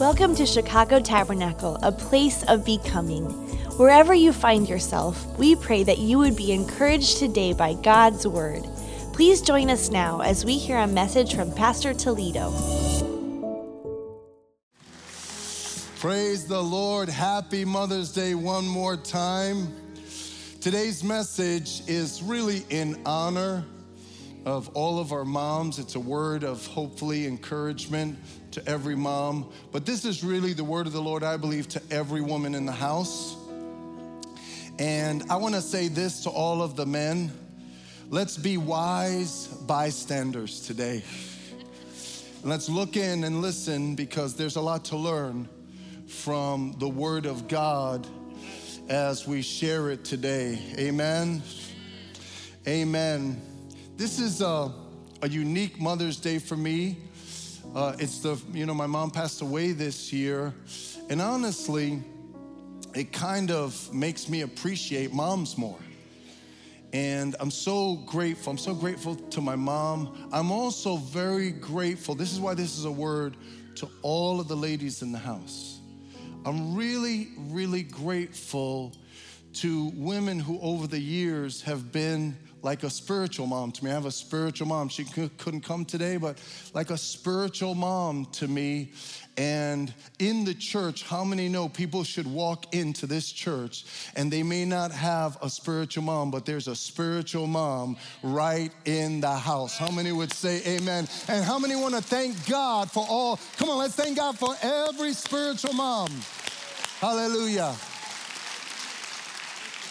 Welcome 0.00 0.36
to 0.36 0.46
Chicago 0.46 1.00
Tabernacle, 1.00 1.76
a 1.82 1.90
place 1.90 2.44
of 2.44 2.64
becoming. 2.64 3.24
Wherever 3.78 4.14
you 4.14 4.32
find 4.32 4.68
yourself, 4.68 5.26
we 5.40 5.56
pray 5.56 5.82
that 5.82 5.98
you 5.98 6.18
would 6.18 6.36
be 6.36 6.52
encouraged 6.52 7.18
today 7.18 7.52
by 7.52 7.74
God's 7.74 8.24
Word. 8.24 8.62
Please 9.12 9.42
join 9.42 9.70
us 9.70 9.90
now 9.90 10.20
as 10.20 10.44
we 10.44 10.56
hear 10.56 10.78
a 10.78 10.86
message 10.86 11.34
from 11.34 11.52
Pastor 11.52 11.92
Toledo. 11.94 12.52
Praise 15.98 16.46
the 16.46 16.62
Lord. 16.62 17.08
Happy 17.08 17.64
Mother's 17.64 18.12
Day 18.12 18.36
one 18.36 18.68
more 18.68 18.96
time. 18.96 19.66
Today's 20.60 21.02
message 21.02 21.82
is 21.88 22.22
really 22.22 22.64
in 22.70 23.02
honor 23.04 23.64
of 24.44 24.68
all 24.70 24.98
of 24.98 25.12
our 25.12 25.24
moms. 25.24 25.78
It's 25.78 25.94
a 25.94 26.00
word 26.00 26.44
of 26.44 26.66
hopefully 26.66 27.26
encouragement 27.26 28.18
to 28.52 28.66
every 28.68 28.96
mom. 28.96 29.52
But 29.72 29.86
this 29.86 30.04
is 30.04 30.24
really 30.24 30.52
the 30.52 30.64
word 30.64 30.86
of 30.86 30.92
the 30.92 31.02
Lord, 31.02 31.22
I 31.22 31.36
believe, 31.36 31.68
to 31.68 31.82
every 31.90 32.20
woman 32.20 32.54
in 32.54 32.66
the 32.66 32.72
house. 32.72 33.36
And 34.78 35.24
I 35.28 35.36
want 35.36 35.54
to 35.54 35.60
say 35.60 35.88
this 35.88 36.22
to 36.24 36.30
all 36.30 36.62
of 36.62 36.76
the 36.76 36.86
men 36.86 37.32
let's 38.10 38.36
be 38.36 38.56
wise 38.56 39.46
bystanders 39.46 40.60
today. 40.60 41.02
Let's 42.42 42.68
look 42.68 42.96
in 42.96 43.24
and 43.24 43.42
listen 43.42 43.96
because 43.96 44.34
there's 44.34 44.56
a 44.56 44.60
lot 44.60 44.86
to 44.86 44.96
learn 44.96 45.48
from 46.06 46.76
the 46.78 46.88
Word 46.88 47.26
of 47.26 47.48
God 47.48 48.06
as 48.88 49.26
we 49.26 49.42
share 49.42 49.90
it 49.90 50.04
today. 50.04 50.58
Amen. 50.78 51.42
Amen. 52.66 53.57
This 53.98 54.20
is 54.20 54.42
a, 54.42 54.72
a 55.22 55.28
unique 55.28 55.80
Mother's 55.80 56.18
Day 56.18 56.38
for 56.38 56.56
me. 56.56 56.98
Uh, 57.74 57.96
it's 57.98 58.20
the, 58.20 58.40
you 58.52 58.64
know, 58.64 58.72
my 58.72 58.86
mom 58.86 59.10
passed 59.10 59.42
away 59.42 59.72
this 59.72 60.12
year. 60.12 60.54
And 61.10 61.20
honestly, 61.20 62.00
it 62.94 63.12
kind 63.12 63.50
of 63.50 63.92
makes 63.92 64.28
me 64.28 64.42
appreciate 64.42 65.12
moms 65.12 65.58
more. 65.58 65.80
And 66.92 67.34
I'm 67.40 67.50
so 67.50 67.96
grateful. 68.06 68.52
I'm 68.52 68.56
so 68.58 68.72
grateful 68.72 69.16
to 69.16 69.40
my 69.40 69.56
mom. 69.56 70.28
I'm 70.32 70.52
also 70.52 70.98
very 70.98 71.50
grateful. 71.50 72.14
This 72.14 72.32
is 72.32 72.38
why 72.38 72.54
this 72.54 72.78
is 72.78 72.84
a 72.84 72.92
word 72.92 73.36
to 73.74 73.90
all 74.02 74.38
of 74.38 74.46
the 74.46 74.56
ladies 74.56 75.02
in 75.02 75.10
the 75.10 75.18
house. 75.18 75.80
I'm 76.46 76.76
really, 76.76 77.30
really 77.36 77.82
grateful 77.82 78.92
to 79.54 79.90
women 79.96 80.38
who 80.38 80.60
over 80.60 80.86
the 80.86 81.00
years 81.00 81.62
have 81.62 81.90
been 81.90 82.36
like 82.62 82.82
a 82.82 82.90
spiritual 82.90 83.46
mom 83.46 83.72
to 83.72 83.84
me. 83.84 83.90
I 83.90 83.94
have 83.94 84.06
a 84.06 84.10
spiritual 84.10 84.66
mom. 84.66 84.88
She 84.88 85.04
couldn't 85.04 85.60
come 85.60 85.84
today, 85.84 86.16
but 86.16 86.38
like 86.74 86.90
a 86.90 86.98
spiritual 86.98 87.74
mom 87.74 88.26
to 88.32 88.48
me. 88.48 88.92
And 89.36 89.94
in 90.18 90.44
the 90.44 90.54
church, 90.54 91.04
how 91.04 91.22
many 91.22 91.48
know 91.48 91.68
people 91.68 92.02
should 92.02 92.26
walk 92.26 92.74
into 92.74 93.06
this 93.06 93.30
church 93.30 93.84
and 94.16 94.32
they 94.32 94.42
may 94.42 94.64
not 94.64 94.90
have 94.90 95.38
a 95.40 95.48
spiritual 95.48 96.02
mom, 96.02 96.32
but 96.32 96.44
there's 96.44 96.66
a 96.66 96.74
spiritual 96.74 97.46
mom 97.46 97.96
right 98.24 98.72
in 98.84 99.20
the 99.20 99.30
house? 99.30 99.78
How 99.78 99.90
many 99.92 100.10
would 100.10 100.32
say 100.32 100.60
amen? 100.66 101.06
And 101.28 101.44
how 101.44 101.60
many 101.60 101.76
want 101.76 101.94
to 101.94 102.02
thank 102.02 102.48
God 102.48 102.90
for 102.90 103.06
all? 103.08 103.38
Come 103.58 103.68
on, 103.68 103.78
let's 103.78 103.94
thank 103.94 104.16
God 104.16 104.36
for 104.36 104.56
every 104.60 105.12
spiritual 105.12 105.72
mom. 105.72 106.10
Hallelujah. 106.98 107.76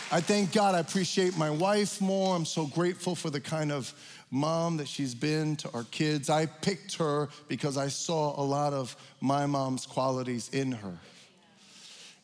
I 0.10 0.22
thank 0.22 0.54
God. 0.54 0.74
I 0.74 0.80
appreciate 0.80 1.38
my 1.38 1.50
wife 1.50 2.00
more. 2.00 2.34
I'm 2.34 2.46
so 2.46 2.66
grateful 2.66 3.14
for 3.14 3.30
the 3.30 3.42
kind 3.42 3.74
of 3.74 3.94
mom 4.32 4.78
that 4.78 4.88
she's 4.88 5.14
been 5.14 5.58
to 5.58 5.70
our 5.74 5.84
kids. 5.92 6.30
I 6.30 6.46
picked 6.46 6.96
her 6.96 7.28
because 7.50 7.76
I 7.76 7.90
saw 7.90 8.40
a 8.40 8.42
lot 8.42 8.72
of 8.72 8.96
my 9.20 9.46
mom's 9.46 9.86
qualities 9.86 10.50
in 10.54 10.72
her. 10.72 10.98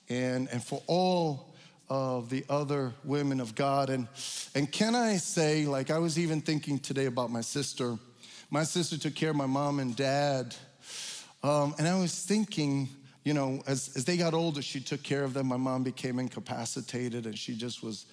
And, 0.08 0.48
and 0.50 0.64
for 0.64 0.81
all 0.88 1.54
of 1.89 2.30
the 2.30 2.45
other 2.50 2.94
women 3.04 3.42
of 3.42 3.54
God. 3.54 3.89
And, 3.89 4.08
and 4.55 4.72
can 4.72 4.95
I 4.95 5.17
say, 5.17 5.66
like, 5.66 5.92
I 5.92 5.98
was 5.98 6.17
even 6.17 6.39
thinking 6.39 6.80
today 6.80 7.08
about 7.08 7.32
my 7.32 7.42
sister. 7.42 7.98
My 8.49 8.64
sister 8.64 8.98
took 8.98 9.14
care 9.14 9.32
of 9.32 9.36
my 9.36 9.45
mom 9.45 9.82
and 9.82 9.93
dad. 9.93 10.55
Um, 11.43 11.76
and 11.77 11.86
I 11.86 11.99
was 11.99 12.17
thinking, 12.23 12.88
you 13.23 13.34
know, 13.34 13.64
as, 13.67 13.92
as 13.95 14.06
they 14.06 14.17
got 14.17 14.34
older, 14.34 14.61
she 14.61 14.80
took 14.80 15.02
care 15.02 15.23
of 15.23 15.34
them. 15.34 15.48
My 15.48 15.58
mom 15.58 15.84
became 15.84 16.20
incapacitated 16.20 17.26
and 17.26 17.38
she 17.38 17.56
just 17.56 17.82
was 17.82 18.06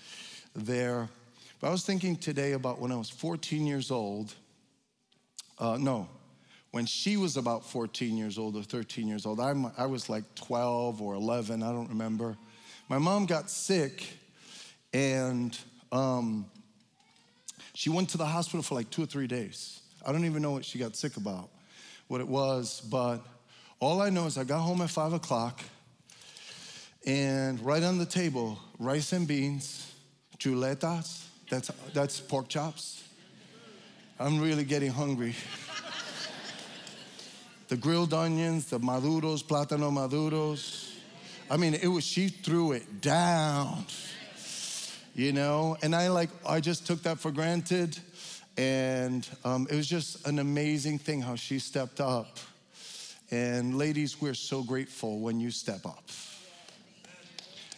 there. 0.55 1.09
But 1.61 1.69
I 1.69 1.71
was 1.71 1.85
thinking 1.85 2.17
today 2.17 2.53
about 2.53 2.81
when 2.81 2.93
I 2.93 2.97
was 2.97 3.11
14 3.11 3.67
years 3.67 3.91
old. 3.91 4.35
Uh, 5.59 5.77
no, 5.79 6.09
when 6.71 6.87
she 6.87 7.17
was 7.17 7.37
about 7.37 7.65
14 7.65 8.17
years 8.17 8.39
old 8.39 8.57
or 8.57 8.63
13 8.63 9.09
years 9.09 9.27
old. 9.27 9.41
I'm, 9.41 9.71
I 9.77 9.87
was 9.87 10.09
like 10.09 10.25
12 10.37 11.03
or 11.03 11.15
11, 11.15 11.63
I 11.63 11.73
don't 11.73 11.89
remember. 11.89 12.37
My 12.89 12.99
mom 12.99 13.27
got 13.27 13.51
sick 13.51 14.07
and 14.93 15.57
um, 15.93 16.47
she 17.75 17.91
went 17.91 18.11
to 18.11 18.19
the 18.19 18.27
hospital 18.27 18.63
for 18.63 18.75
like 18.75 18.91
two 18.91 19.03
or 19.03 19.07
three 19.07 19.27
days. 19.27 19.81
I 20.07 20.13
don't 20.13 20.25
even 20.25 20.41
know 20.43 20.53
what 20.53 20.65
she 20.65 20.79
got 20.79 20.97
sick 20.97 21.17
about, 21.17 21.51
what 22.09 22.21
it 22.21 22.29
was, 22.29 22.81
but 22.81 23.19
all 23.81 24.03
I 24.03 24.11
know 24.11 24.27
is 24.27 24.37
I 24.37 24.45
got 24.45 24.61
home 24.61 24.83
at 24.83 24.91
five 24.91 25.15
o'clock, 25.15 25.63
and 27.07 27.59
right 27.65 27.83
on 27.83 27.97
the 27.97 28.05
table, 28.05 28.59
rice 28.79 29.15
and 29.15 29.27
beans, 29.27 29.91
chuletas, 30.39 31.25
that's, 31.49 31.71
that's 31.95 32.21
pork 32.21 32.49
chops. 32.49 33.03
I'm 34.19 34.39
really 34.39 34.65
getting 34.65 34.91
hungry. 34.91 35.35
the 37.69 37.77
grilled 37.77 38.13
onions, 38.13 38.67
the 38.67 38.79
maduros, 38.79 39.43
plátano 39.43 39.91
maduros. 39.91 40.93
I 41.51 41.57
mean, 41.57 41.73
it 41.73 41.87
was, 41.87 42.05
she 42.05 42.29
threw 42.29 42.73
it 42.73 43.01
down, 43.01 43.87
you 45.15 45.33
know? 45.33 45.79
And 45.83 45.97
I 45.97 46.09
like, 46.09 46.29
I 46.47 46.61
just 46.61 46.87
took 46.87 47.03
that 47.05 47.19
for 47.19 47.31
granted. 47.31 47.99
And 48.59 49.27
um, 49.43 49.67
it 49.71 49.75
was 49.75 49.87
just 49.87 50.27
an 50.27 50.39
amazing 50.39 50.99
thing 50.99 51.23
how 51.23 51.35
she 51.35 51.59
stepped 51.59 51.99
up 51.99 52.39
and 53.31 53.79
ladies, 53.79 54.21
we're 54.21 54.35
so 54.35 54.63
grateful 54.63 55.21
when 55.21 55.39
you 55.39 55.51
step 55.51 55.87
up. 55.87 56.05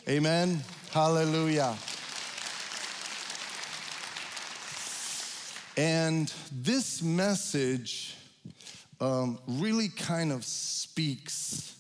Amen. 0.09 0.63
Hallelujah. 0.91 1.77
And 5.77 6.33
this 6.51 7.03
message 7.03 8.17
um, 9.01 9.39
really 9.47 9.89
kind 9.89 10.33
of 10.33 10.45
speaks 10.45 11.77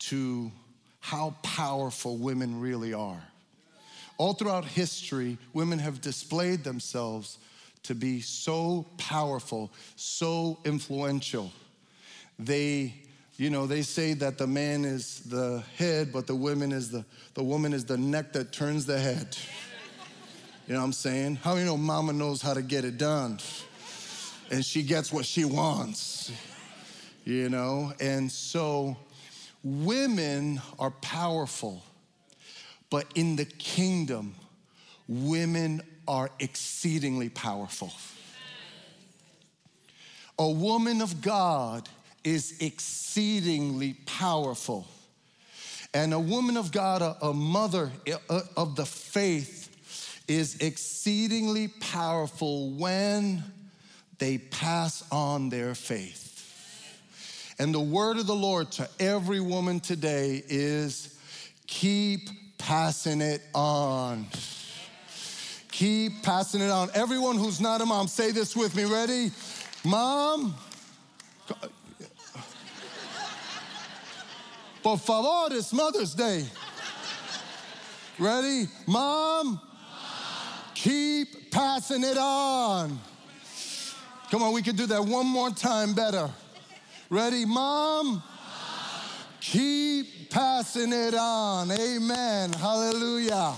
to 0.00 0.50
how 1.00 1.34
powerful 1.42 2.16
women 2.16 2.60
really 2.60 2.92
are. 2.92 3.22
All 4.18 4.34
throughout 4.34 4.64
history, 4.64 5.38
women 5.52 5.78
have 5.78 6.00
displayed 6.00 6.64
themselves 6.64 7.38
to 7.84 7.94
be 7.94 8.20
so 8.20 8.86
powerful, 8.98 9.70
so 9.96 10.58
influential. 10.64 11.52
They, 12.38 12.94
you 13.36 13.50
know, 13.50 13.66
they 13.66 13.82
say 13.82 14.14
that 14.14 14.38
the 14.38 14.46
man 14.46 14.84
is 14.84 15.20
the 15.20 15.62
head, 15.76 16.12
but 16.12 16.26
the 16.26 16.34
woman 16.34 16.72
is 16.72 16.90
the, 16.90 17.04
the 17.34 17.42
woman 17.42 17.72
is 17.72 17.84
the 17.84 17.96
neck 17.96 18.32
that 18.34 18.52
turns 18.52 18.86
the 18.86 18.98
head. 18.98 19.36
You 20.66 20.74
know 20.74 20.80
what 20.80 20.86
I'm 20.86 20.92
saying? 20.92 21.36
How 21.36 21.56
you 21.56 21.64
know 21.64 21.76
mama 21.76 22.12
knows 22.12 22.42
how 22.42 22.54
to 22.54 22.62
get 22.62 22.84
it 22.84 22.98
done? 22.98 23.38
And 24.50 24.64
she 24.64 24.82
gets 24.82 25.12
what 25.12 25.24
she 25.24 25.44
wants, 25.44 26.30
you 27.24 27.48
know? 27.48 27.92
And 28.00 28.30
so 28.30 28.96
women 29.64 30.60
are 30.78 30.90
powerful, 30.90 31.82
but 32.90 33.06
in 33.14 33.36
the 33.36 33.44
kingdom, 33.44 34.34
women 35.08 35.82
are 36.06 36.30
exceedingly 36.38 37.28
powerful. 37.28 37.92
A 40.38 40.48
woman 40.48 41.00
of 41.00 41.20
God 41.20 41.88
is 42.34 42.60
exceedingly 42.60 43.94
powerful. 44.04 44.86
And 45.94 46.12
a 46.12 46.20
woman 46.20 46.56
of 46.58 46.70
God, 46.70 47.00
a, 47.00 47.16
a 47.22 47.32
mother 47.32 47.90
uh, 48.28 48.40
of 48.56 48.76
the 48.76 48.84
faith, 48.84 49.64
is 50.28 50.56
exceedingly 50.56 51.68
powerful 51.68 52.70
when 52.72 53.42
they 54.18 54.36
pass 54.36 55.02
on 55.10 55.48
their 55.48 55.74
faith. 55.74 56.26
And 57.58 57.74
the 57.74 57.80
word 57.80 58.18
of 58.18 58.26
the 58.26 58.34
Lord 58.34 58.70
to 58.72 58.88
every 59.00 59.40
woman 59.40 59.80
today 59.80 60.42
is 60.48 61.18
keep 61.66 62.28
passing 62.58 63.22
it 63.22 63.40
on. 63.54 64.26
Keep 65.72 66.22
passing 66.22 66.60
it 66.60 66.70
on. 66.70 66.90
Everyone 66.92 67.38
who's 67.38 67.60
not 67.60 67.80
a 67.80 67.86
mom, 67.86 68.06
say 68.06 68.32
this 68.32 68.54
with 68.54 68.76
me. 68.76 68.84
Ready? 68.84 69.30
Mom, 69.84 70.54
Por 74.88 74.96
favor, 74.96 75.48
it's 75.50 75.70
Mother's 75.74 76.14
Day. 76.14 76.46
Ready? 78.18 78.68
Mom, 78.86 79.60
keep 80.74 81.50
passing 81.50 82.02
it 82.02 82.16
on. 82.16 82.98
Come 84.30 84.42
on, 84.42 84.54
we 84.54 84.62
can 84.62 84.76
do 84.76 84.86
that 84.86 85.04
one 85.04 85.26
more 85.26 85.50
time 85.50 85.92
better. 85.92 86.30
Ready? 87.10 87.44
Mom, 87.44 88.22
Keep 89.42 90.30
passing 90.30 90.94
it 90.94 91.14
on. 91.14 91.70
Amen. 91.70 92.54
Hallelujah. 92.54 93.56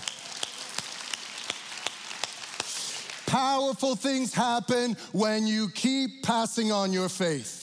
Powerful 3.27 3.95
things 3.95 4.35
happen 4.35 4.97
when 5.13 5.47
you 5.47 5.69
keep 5.69 6.25
passing 6.25 6.73
on 6.73 6.93
your 6.93 7.09
faith. 7.09 7.60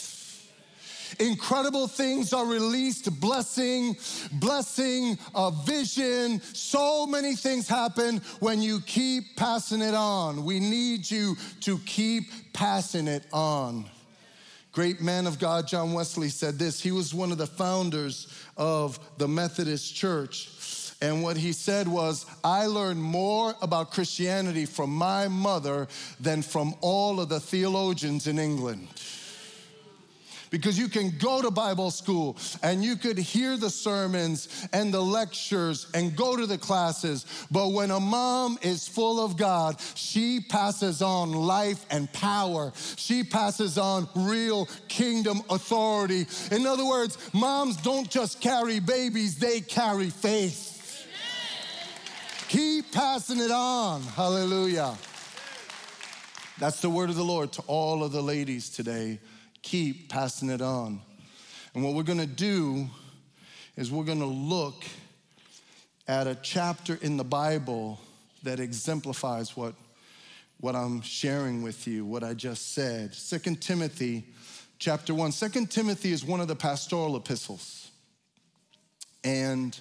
Incredible 1.19 1.87
things 1.87 2.31
are 2.31 2.45
released, 2.45 3.19
blessing, 3.19 3.97
blessing, 4.33 5.17
a 5.33 5.51
vision. 5.65 6.39
So 6.53 7.07
many 7.07 7.35
things 7.35 7.67
happen 7.67 8.21
when 8.39 8.61
you 8.61 8.81
keep 8.81 9.35
passing 9.35 9.81
it 9.81 9.95
on. 9.95 10.45
We 10.45 10.59
need 10.59 11.09
you 11.09 11.35
to 11.61 11.79
keep 11.79 12.53
passing 12.53 13.07
it 13.07 13.25
on. 13.33 13.85
Great 14.71 15.01
man 15.01 15.25
of 15.25 15.39
God, 15.39 15.67
John 15.67 15.93
Wesley, 15.93 16.29
said 16.29 16.59
this. 16.59 16.79
He 16.79 16.91
was 16.91 17.13
one 17.13 17.31
of 17.31 17.39
the 17.39 17.47
founders 17.47 18.31
of 18.55 18.99
the 19.17 19.27
Methodist 19.27 19.95
Church. 19.95 20.51
And 21.01 21.23
what 21.23 21.35
he 21.35 21.51
said 21.51 21.87
was, 21.87 22.27
I 22.43 22.67
learned 22.67 23.01
more 23.01 23.55
about 23.63 23.91
Christianity 23.91 24.67
from 24.67 24.91
my 24.95 25.27
mother 25.27 25.87
than 26.19 26.43
from 26.43 26.75
all 26.81 27.19
of 27.19 27.29
the 27.29 27.39
theologians 27.39 28.27
in 28.27 28.37
England 28.37 28.87
because 30.49 30.77
you 30.77 30.87
can 30.87 31.17
go 31.17 31.41
to 31.41 31.51
Bible 31.51 31.91
school 31.91 32.37
and 32.63 32.83
you 32.83 32.95
could 32.95 33.17
hear 33.17 33.57
the 33.57 33.69
sermons 33.69 34.67
and 34.73 34.93
the 34.93 35.01
lectures 35.01 35.87
and 35.93 36.15
go 36.15 36.35
to 36.35 36.45
the 36.45 36.57
classes. 36.57 37.25
But 37.51 37.69
when 37.69 37.91
a 37.91 37.99
mom 37.99 38.57
is 38.61 38.87
full 38.87 39.23
of 39.23 39.37
God, 39.37 39.79
she 39.95 40.39
passes 40.39 41.01
on 41.01 41.31
life 41.31 41.85
and 41.89 42.11
power. 42.13 42.71
She 42.95 43.23
passes 43.23 43.77
on 43.77 44.07
real 44.15 44.67
kingdom 44.87 45.41
authority. 45.49 46.25
In 46.51 46.65
other 46.65 46.85
words, 46.85 47.17
moms 47.33 47.77
don't 47.77 48.09
just 48.09 48.41
carry 48.41 48.79
babies, 48.79 49.37
they 49.37 49.61
carry 49.61 50.09
faith. 50.09 50.75
Keep 52.49 52.93
passing 52.93 53.39
it 53.39 53.51
on. 53.51 54.01
Hallelujah. 54.01 54.95
That's 56.59 56.79
the 56.81 56.89
word 56.89 57.09
of 57.09 57.15
the 57.17 57.23
Lord 57.23 57.51
to 57.53 57.61
all 57.67 58.03
of 58.03 58.11
the 58.13 58.23
ladies 58.23 58.69
today. 58.69 59.19
Keep 59.61 60.09
passing 60.09 60.49
it 60.49 60.61
on. 60.61 61.01
And 61.73 61.83
what 61.83 61.93
we're 61.93 62.03
going 62.03 62.19
to 62.19 62.25
do 62.25 62.87
is 63.75 63.91
we're 63.91 64.03
going 64.03 64.19
to 64.19 64.25
look 64.25 64.83
at 66.07 66.25
a 66.27 66.35
chapter 66.35 66.97
in 67.01 67.17
the 67.17 67.23
Bible 67.23 67.99
that 68.43 68.59
exemplifies 68.59 69.57
what, 69.57 69.73
what 70.59 70.75
I'm 70.75 71.01
sharing 71.01 71.61
with 71.61 71.87
you, 71.87 72.05
what 72.05 72.23
I 72.23 72.33
just 72.33 72.73
said. 72.73 73.13
Second 73.13 73.61
Timothy 73.61 74.25
chapter 74.79 75.13
1. 75.13 75.31
Second 75.31 75.69
Timothy 75.69 76.11
is 76.11 76.23
one 76.23 76.39
of 76.39 76.47
the 76.47 76.55
pastoral 76.55 77.15
epistles. 77.17 77.91
And 79.23 79.77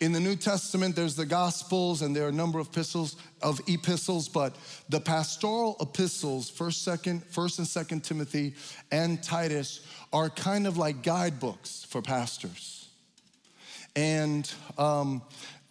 in 0.00 0.12
the 0.12 0.20
New 0.20 0.34
Testament, 0.34 0.96
there's 0.96 1.14
the 1.14 1.26
Gospels, 1.26 2.00
and 2.00 2.16
there 2.16 2.24
are 2.24 2.30
a 2.30 2.32
number 2.32 2.58
of 2.58 2.68
epistles, 2.68 3.16
of 3.42 3.60
epistles, 3.68 4.28
but 4.28 4.56
the 4.88 4.98
pastoral 4.98 5.76
epistles, 5.78 6.48
First, 6.48 6.82
Second, 6.82 7.22
First 7.24 7.58
and 7.58 7.68
Second 7.68 8.02
Timothy, 8.02 8.54
and 8.90 9.22
Titus, 9.22 9.86
are 10.10 10.30
kind 10.30 10.66
of 10.66 10.78
like 10.78 11.02
guidebooks 11.02 11.84
for 11.88 12.00
pastors. 12.00 12.88
And 13.94 14.50
um, 14.78 15.20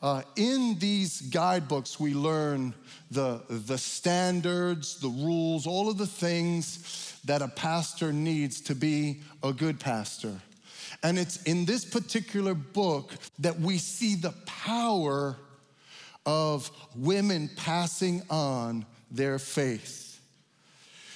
uh, 0.02 0.22
in 0.36 0.78
these 0.78 1.22
guidebooks, 1.22 2.00
we 2.00 2.14
learn 2.14 2.76
the, 3.10 3.42
the 3.50 3.80
standards, 3.80 5.00
the 5.00 5.10
rules, 5.10 5.66
all 5.66 5.90
of 5.90 5.98
the 5.98 6.08
things 6.08 7.20
that 7.26 7.42
a 7.42 7.48
pastor 7.48 8.14
needs 8.14 8.62
to 8.62 8.76
be 8.76 9.22
a 9.42 9.52
good 9.52 9.80
pastor. 9.80 10.40
And 11.04 11.18
it's 11.18 11.42
in 11.44 11.66
this 11.66 11.86
particular 11.86 12.54
book 12.54 13.14
that 13.40 13.60
we 13.60 13.78
see 13.78 14.16
the 14.16 14.34
power 14.46 15.38
of 16.26 16.72
women 16.96 17.50
passing 17.56 18.22
on 18.30 18.86
their 19.10 19.40
faith. 19.40 20.20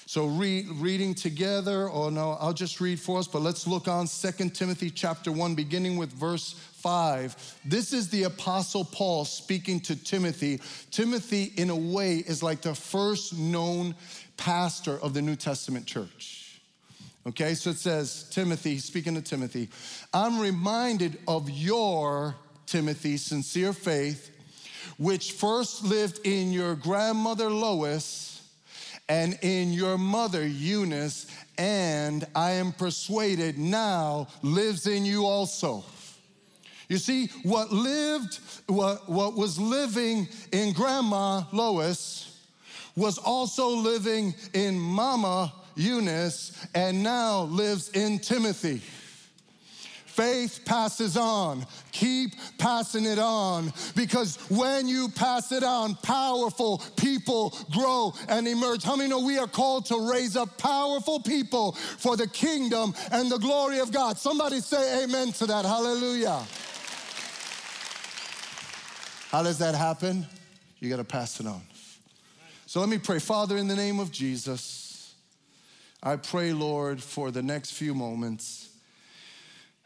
So 0.06 0.28
read, 0.28 0.68
reading 0.70 1.16
together, 1.16 1.90
or 1.90 2.12
no, 2.12 2.38
I'll 2.40 2.54
just 2.54 2.80
read 2.80 3.00
for 3.00 3.18
us, 3.18 3.28
but 3.28 3.42
let's 3.42 3.66
look 3.66 3.88
on 3.88 4.06
Second 4.06 4.54
Timothy 4.54 4.92
chapter 4.92 5.32
1, 5.32 5.56
beginning 5.56 5.98
with 5.98 6.12
verse 6.12 6.54
5. 6.54 7.60
This 7.66 7.94
is 7.94 8.10
the 8.10 8.24
Apostle 8.24 8.86
Paul 8.86 9.26
speaking 9.26 9.80
to 9.82 9.96
Timothy. 9.96 10.62
Timothy, 10.92 11.52
in 11.58 11.72
a 11.72 11.76
way, 11.76 12.18
is 12.18 12.44
like 12.44 12.62
the 12.62 12.76
first 12.76 13.36
known 13.36 13.96
pastor 14.38 15.00
of 15.00 15.16
the 15.16 15.22
New 15.22 15.36
Testament 15.36 15.88
church. 15.88 16.43
Okay, 17.26 17.54
so 17.54 17.70
it 17.70 17.78
says, 17.78 18.30
Timothy, 18.32 18.78
speaking 18.80 19.16
to 19.16 19.22
Timothy, 19.22 19.70
I'm 20.14 20.40
reminded 20.40 21.20
of 21.26 21.50
your, 21.50 22.36
Timothy, 22.66 23.16
sincere 23.16 23.72
faith, 23.72 24.30
which 24.98 25.32
first 25.32 25.86
lived 25.86 26.20
in 26.26 26.52
your 26.52 26.76
grandmother 26.76 27.50
Lois 27.50 28.42
and 29.08 29.40
in 29.42 29.72
your 29.72 29.98
mother 29.98 30.46
Eunice, 30.46 31.28
and 31.58 32.28
I 32.36 32.52
am 32.52 32.74
persuaded 32.74 33.58
now 33.58 34.28
lives 34.42 34.86
in 34.86 35.06
you 35.06 35.26
also. 35.26 35.86
You 36.90 36.98
see, 36.98 37.28
what 37.44 37.72
lived, 37.72 38.40
what, 38.68 39.10
what 39.10 39.36
was 39.36 39.58
living 39.58 40.28
in 40.52 40.74
grandma 40.74 41.44
Lois 41.54 42.30
was 42.98 43.18
also 43.18 43.70
living 43.70 44.36
in 44.54 44.78
mama 44.78 45.54
Eunice 45.76 46.66
and 46.74 47.04
now 47.04 47.44
lives 47.44 47.90
in 47.90 48.20
Timothy. 48.20 48.82
Faith 50.14 50.60
passes 50.64 51.18
on. 51.18 51.66
Keep 51.92 52.34
passing 52.60 53.06
it 53.06 53.18
on 53.18 53.74
because 53.96 54.36
when 54.52 54.88
you 54.88 55.10
pass 55.10 55.52
it 55.52 55.64
on, 55.64 55.96
powerful 55.96 56.84
people 56.98 57.58
grow 57.72 58.14
and 58.30 58.48
emerge. 58.48 58.84
How 58.84 58.96
many 58.96 59.10
know 59.10 59.22
we 59.22 59.40
are 59.40 59.48
called 59.48 59.88
to 59.88 60.12
raise 60.12 60.38
up 60.38 60.56
powerful 60.60 61.20
people 61.20 61.72
for 61.72 62.16
the 62.16 62.28
kingdom 62.28 62.94
and 63.12 63.32
the 63.32 63.40
glory 63.40 63.80
of 63.80 63.92
God? 63.92 64.20
Somebody 64.20 64.60
say 64.60 65.04
amen 65.04 65.32
to 65.32 65.48
that. 65.48 65.66
Hallelujah. 65.66 66.46
How 69.30 69.42
does 69.42 69.58
that 69.58 69.74
happen? 69.74 70.28
You 70.80 70.92
got 70.92 70.98
to 70.98 71.04
pass 71.04 71.40
it 71.40 71.48
on. 71.48 71.64
So 72.68 72.82
let 72.82 72.90
me 72.90 73.00
pray. 73.00 73.18
Father, 73.18 73.58
in 73.58 73.68
the 73.68 73.76
name 73.76 74.00
of 74.00 74.12
Jesus, 74.12 74.93
I 76.06 76.18
pray, 76.18 76.52
Lord, 76.52 77.02
for 77.02 77.32
the 77.32 77.42
next 77.42 77.72
few 77.72 77.96
moments. 77.96 78.68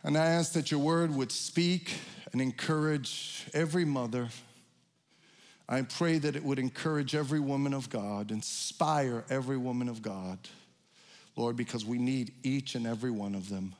And 0.01 0.17
I 0.17 0.25
ask 0.25 0.53
that 0.53 0.71
your 0.71 0.79
word 0.79 1.13
would 1.13 1.31
speak 1.31 1.93
and 2.31 2.41
encourage 2.41 3.45
every 3.53 3.86
mother. 3.86 4.29
I 5.69 5.83
pray 5.83 6.17
that 6.17 6.36
it 6.36 6.43
would 6.43 6.57
encourage 6.57 7.13
every 7.13 7.39
woman 7.39 7.71
of 7.71 7.91
God, 7.91 8.31
inspire 8.31 9.25
every 9.29 9.57
woman 9.57 9.88
of 9.89 10.01
God, 10.01 10.39
Lord, 11.36 11.55
because 11.55 11.86
we 11.86 12.00
need 12.00 12.33
each 12.41 12.74
and 12.74 12.88
every 12.88 13.12
one 13.12 13.36
of 13.36 13.50
them. 13.50 13.75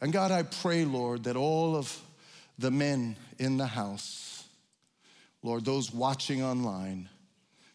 And 0.00 0.12
God, 0.12 0.30
I 0.30 0.44
pray, 0.44 0.84
Lord, 0.84 1.24
that 1.24 1.34
all 1.34 1.74
of 1.74 2.00
the 2.56 2.70
men 2.70 3.16
in 3.40 3.56
the 3.56 3.66
house, 3.66 4.44
Lord, 5.42 5.64
those 5.64 5.92
watching 5.92 6.40
online, 6.40 7.08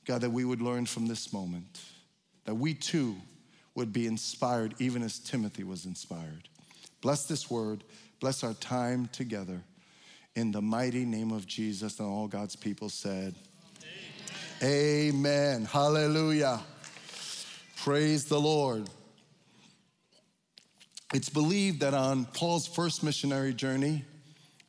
God, 0.05 0.21
that 0.21 0.29
we 0.29 0.45
would 0.45 0.62
learn 0.62 0.86
from 0.86 1.07
this 1.07 1.33
moment, 1.33 1.81
that 2.45 2.55
we 2.55 2.74
too 2.74 3.17
would 3.77 3.93
be 3.93 4.07
inspired, 4.07 4.74
even 4.79 5.03
as 5.03 5.19
Timothy 5.19 5.63
was 5.63 5.86
inspired. 5.86 6.50
Bless 7.00 7.25
this 7.25 7.48
word. 7.48 7.84
Bless 8.19 8.43
our 8.43 8.55
time 8.55 9.07
together. 9.12 9.62
In 10.36 10.51
the 10.51 10.63
mighty 10.63 11.05
name 11.05 11.31
of 11.31 11.46
Jesus, 11.46 12.00
and 12.00 12.07
all 12.07 12.27
God's 12.27 12.55
people 12.55 12.89
said, 12.89 13.36
Amen. 14.63 15.13
Amen. 15.13 15.65
Hallelujah. 15.65 16.60
Praise 17.75 18.25
the 18.25 18.39
Lord. 18.41 18.89
It's 21.13 21.29
believed 21.29 21.81
that 21.81 21.93
on 21.93 22.25
Paul's 22.25 22.65
first 22.65 23.03
missionary 23.03 23.53
journey, 23.53 24.05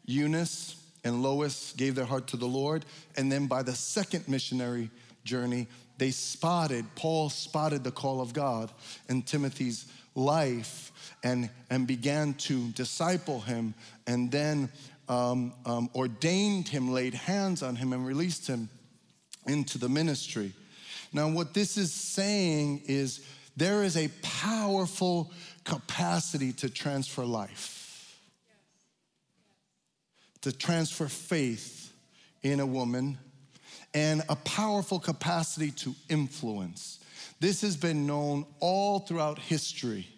Eunice 0.05 0.77
and 1.03 1.23
Lois 1.23 1.73
gave 1.79 1.95
their 1.95 2.05
heart 2.05 2.27
to 2.29 2.37
the 2.37 2.47
Lord. 2.47 2.85
And 3.17 3.33
then 3.33 3.47
by 3.47 3.63
the 3.63 3.75
second 3.75 4.29
missionary 4.29 4.91
journey, 5.25 5.67
they 5.99 6.11
spotted, 6.11 6.85
Paul 6.95 7.29
spotted 7.29 7.85
the 7.85 7.91
call 7.91 8.21
of 8.21 8.33
God 8.33 8.71
in 9.09 9.23
Timothy's 9.23 9.87
life 10.15 10.93
and, 11.23 11.51
and 11.71 11.87
began 11.87 12.35
to 12.35 12.69
disciple 12.71 13.41
him 13.41 13.75
and 14.07 14.31
then 14.31 14.71
um, 15.09 15.55
um, 15.65 15.91
ordained 15.95 16.69
him, 16.69 16.93
laid 16.93 17.15
hands 17.15 17.63
on 17.63 17.77
him, 17.77 17.93
and 17.93 18.07
released 18.07 18.47
him 18.47 18.69
into 19.47 19.79
the 19.79 19.89
ministry. 19.89 20.53
Now, 21.13 21.29
what 21.29 21.55
this 21.55 21.77
is 21.77 21.93
saying 21.93 22.83
is 22.87 23.25
there 23.57 23.83
is 23.83 23.97
a 23.97 24.09
powerful 24.23 25.33
capacity 25.65 26.53
to 26.55 26.69
transfer 26.69 27.25
life, 27.25 28.19
to 30.43 30.53
transfer 30.53 31.09
faith 31.09 31.93
in 32.43 32.61
a 32.61 32.67
woman 32.67 33.19
and 33.95 34.23
a 34.29 34.37
powerful 34.37 34.99
capacity 34.99 35.71
to 35.71 35.95
influence. 36.09 36.99
This 37.41 37.61
has 37.63 37.77
been 37.77 38.07
known 38.07 38.47
all 38.61 39.01
throughout 39.01 39.39
history. 39.39 40.09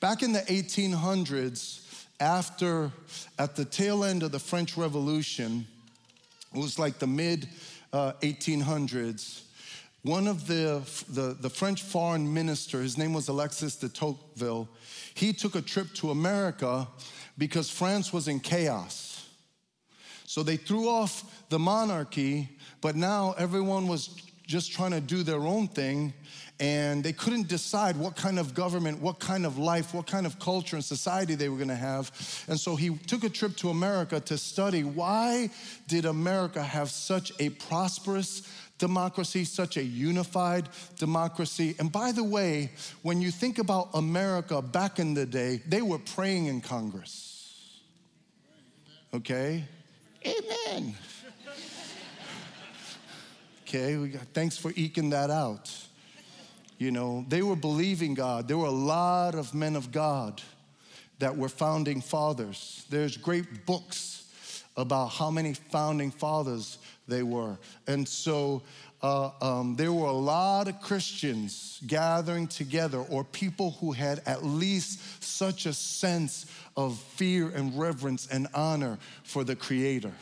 Back 0.00 0.22
in 0.22 0.32
the 0.32 0.40
1800s, 0.40 1.84
after, 2.20 2.92
at 3.38 3.56
the 3.56 3.64
tail 3.64 4.04
end 4.04 4.22
of 4.22 4.32
the 4.32 4.38
French 4.38 4.76
Revolution, 4.76 5.66
it 6.54 6.58
was 6.58 6.78
like 6.78 6.98
the 6.98 7.06
mid 7.06 7.48
uh, 7.92 8.12
1800s, 8.22 9.42
one 10.02 10.26
of 10.26 10.46
the, 10.46 10.82
the, 11.08 11.36
the, 11.40 11.50
French 11.50 11.82
foreign 11.82 12.32
minister, 12.32 12.80
his 12.80 12.96
name 12.96 13.12
was 13.12 13.28
Alexis 13.28 13.76
de 13.76 13.88
Tocqueville, 13.88 14.68
he 15.14 15.32
took 15.32 15.54
a 15.54 15.60
trip 15.60 15.92
to 15.94 16.10
America 16.10 16.86
because 17.36 17.68
France 17.68 18.12
was 18.12 18.28
in 18.28 18.40
chaos. 18.40 19.28
So 20.24 20.42
they 20.42 20.56
threw 20.56 20.88
off 20.88 21.48
the 21.48 21.58
monarchy, 21.58 22.48
but 22.80 22.96
now 22.96 23.34
everyone 23.38 23.88
was 23.88 24.08
just 24.46 24.72
trying 24.72 24.92
to 24.92 25.00
do 25.00 25.22
their 25.22 25.40
own 25.40 25.68
thing 25.68 26.12
and 26.60 27.04
they 27.04 27.12
couldn't 27.12 27.46
decide 27.46 27.96
what 27.96 28.16
kind 28.16 28.38
of 28.38 28.52
government, 28.52 29.00
what 29.00 29.20
kind 29.20 29.46
of 29.46 29.58
life, 29.58 29.94
what 29.94 30.06
kind 30.06 30.26
of 30.26 30.40
culture 30.40 30.74
and 30.74 30.84
society 30.84 31.34
they 31.36 31.48
were 31.48 31.56
going 31.56 31.68
to 31.68 31.74
have. 31.76 32.10
And 32.48 32.58
so 32.58 32.74
he 32.74 32.96
took 32.96 33.22
a 33.22 33.28
trip 33.28 33.56
to 33.58 33.70
America 33.70 34.18
to 34.20 34.36
study 34.36 34.82
why 34.82 35.50
did 35.86 36.04
America 36.04 36.62
have 36.62 36.90
such 36.90 37.32
a 37.38 37.50
prosperous 37.50 38.42
democracy, 38.78 39.44
such 39.44 39.76
a 39.76 39.82
unified 39.82 40.68
democracy. 40.98 41.76
And 41.78 41.92
by 41.92 42.12
the 42.12 42.24
way, 42.24 42.70
when 43.02 43.20
you 43.20 43.30
think 43.30 43.58
about 43.58 43.90
America 43.94 44.62
back 44.62 44.98
in 44.98 45.14
the 45.14 45.26
day, 45.26 45.62
they 45.66 45.82
were 45.82 45.98
praying 45.98 46.46
in 46.46 46.60
Congress. 46.60 47.80
Okay? 49.14 49.64
Amen. 50.26 50.94
Okay, 53.68 54.18
thanks 54.32 54.56
for 54.56 54.72
eking 54.76 55.10
that 55.10 55.28
out. 55.28 55.70
You 56.78 56.90
know, 56.90 57.26
they 57.28 57.42
were 57.42 57.54
believing 57.54 58.14
God. 58.14 58.48
There 58.48 58.56
were 58.56 58.64
a 58.64 58.70
lot 58.70 59.34
of 59.34 59.52
men 59.52 59.76
of 59.76 59.92
God 59.92 60.40
that 61.18 61.36
were 61.36 61.50
founding 61.50 62.00
fathers. 62.00 62.86
There's 62.88 63.18
great 63.18 63.66
books 63.66 64.24
about 64.74 65.08
how 65.08 65.30
many 65.30 65.52
founding 65.52 66.10
fathers 66.10 66.78
they 67.08 67.22
were. 67.22 67.58
And 67.86 68.08
so 68.08 68.62
uh, 69.02 69.32
um, 69.42 69.76
there 69.76 69.92
were 69.92 70.06
a 70.06 70.12
lot 70.12 70.68
of 70.68 70.80
Christians 70.80 71.78
gathering 71.86 72.46
together, 72.46 73.00
or 73.10 73.22
people 73.22 73.72
who 73.80 73.92
had 73.92 74.22
at 74.24 74.42
least 74.42 75.22
such 75.22 75.66
a 75.66 75.74
sense 75.74 76.46
of 76.74 76.98
fear 76.98 77.50
and 77.54 77.78
reverence 77.78 78.28
and 78.28 78.48
honor 78.54 78.98
for 79.24 79.44
the 79.44 79.56
Creator. 79.56 80.12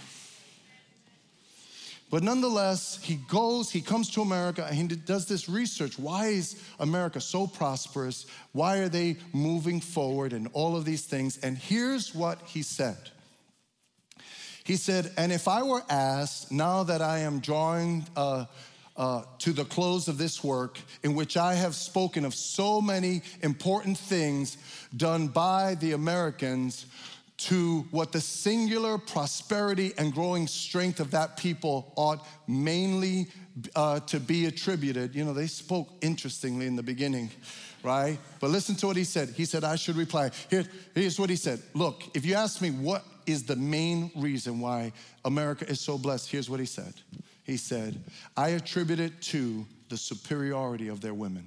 But 2.09 2.23
nonetheless, 2.23 3.01
he 3.03 3.17
goes, 3.17 3.71
he 3.71 3.81
comes 3.81 4.11
to 4.11 4.23
America, 4.23 4.65
and 4.65 4.91
he 4.91 4.97
does 4.97 5.27
this 5.27 5.49
research. 5.49 5.99
Why 5.99 6.27
is 6.27 6.63
America 6.79 7.21
so 7.21 7.49
prosperous? 7.49 8.27
Why 8.53 8.79
are 8.79 8.89
they 8.89 9.17
moving 9.33 9.81
forward 9.81 10.33
and 10.33 10.49
all 10.53 10.77
of 10.77 10.85
these 10.85 11.05
things? 11.05 11.39
And 11.39 11.59
here's 11.59 12.15
what 12.15 12.41
he 12.47 12.63
said 12.63 13.11
He 14.63 14.77
said, 14.77 15.13
And 15.17 15.33
if 15.33 15.49
I 15.49 15.65
were 15.65 15.83
asked, 15.91 16.53
now 16.53 16.85
that 16.85 17.03
I 17.03 17.21
am 17.21 17.41
drawing 17.41 18.07
uh, 18.17 18.47
uh, 18.97 19.25
to 19.39 19.53
the 19.53 19.65
close 19.65 20.07
of 20.07 20.17
this 20.17 20.45
work, 20.45 20.79
in 21.03 21.17
which 21.17 21.37
I 21.37 21.55
have 21.55 21.75
spoken 21.75 22.25
of 22.25 22.35
so 22.35 22.81
many 22.81 23.23
important 23.43 23.99
things 23.99 24.59
done 24.97 25.27
by 25.27 25.75
the 25.75 25.93
Americans, 25.93 26.87
to 27.38 27.87
what 27.90 28.12
the 28.12 28.21
singular 28.21 28.97
prosperity 28.97 29.93
and 29.99 30.12
growing 30.12 30.47
strength 30.47 31.00
of 31.00 31.11
that 31.11 31.37
people 31.37 31.93
ought 31.97 32.26
mainly 32.47 33.26
uh, 33.75 34.00
to 34.00 34.19
be 34.19 34.47
attributed. 34.47 35.14
You 35.14 35.25
know, 35.25 35.35
they 35.35 35.47
spoke 35.47 35.88
interestingly 36.00 36.66
in 36.66 36.76
the 36.76 36.83
beginning, 36.83 37.31
right? 37.83 38.19
But 38.40 38.50
listen 38.50 38.75
to 38.76 38.87
what 38.87 38.97
he 38.97 39.05
said. 39.05 39.31
He 39.31 39.45
said, 39.45 39.64
I 39.64 39.76
should 39.76 39.97
reply. 39.97 40.31
Here, 40.49 40.64
here's 40.95 41.21
what 41.21 41.28
he 41.28 41.37
said 41.37 41.61
Look, 41.75 42.05
if 42.14 42.25
you 42.25 42.35
ask 42.35 42.62
me 42.62 42.71
what 42.71 43.05
is 43.26 43.45
the 43.45 43.57
main 43.57 44.11
reason 44.16 44.61
why 44.61 44.93
America 45.25 45.69
is 45.69 45.81
so 45.81 45.99
blessed, 45.99 46.31
here's 46.31 46.49
what 46.49 46.61
he 46.61 46.66
said. 46.66 46.95
He 47.45 47.57
said, 47.57 48.02
I 48.37 48.50
attribute 48.50 48.99
it 48.99 49.21
to 49.23 49.66
the 49.88 49.97
superiority 49.97 50.88
of 50.88 51.00
their 51.00 51.14
women. 51.14 51.47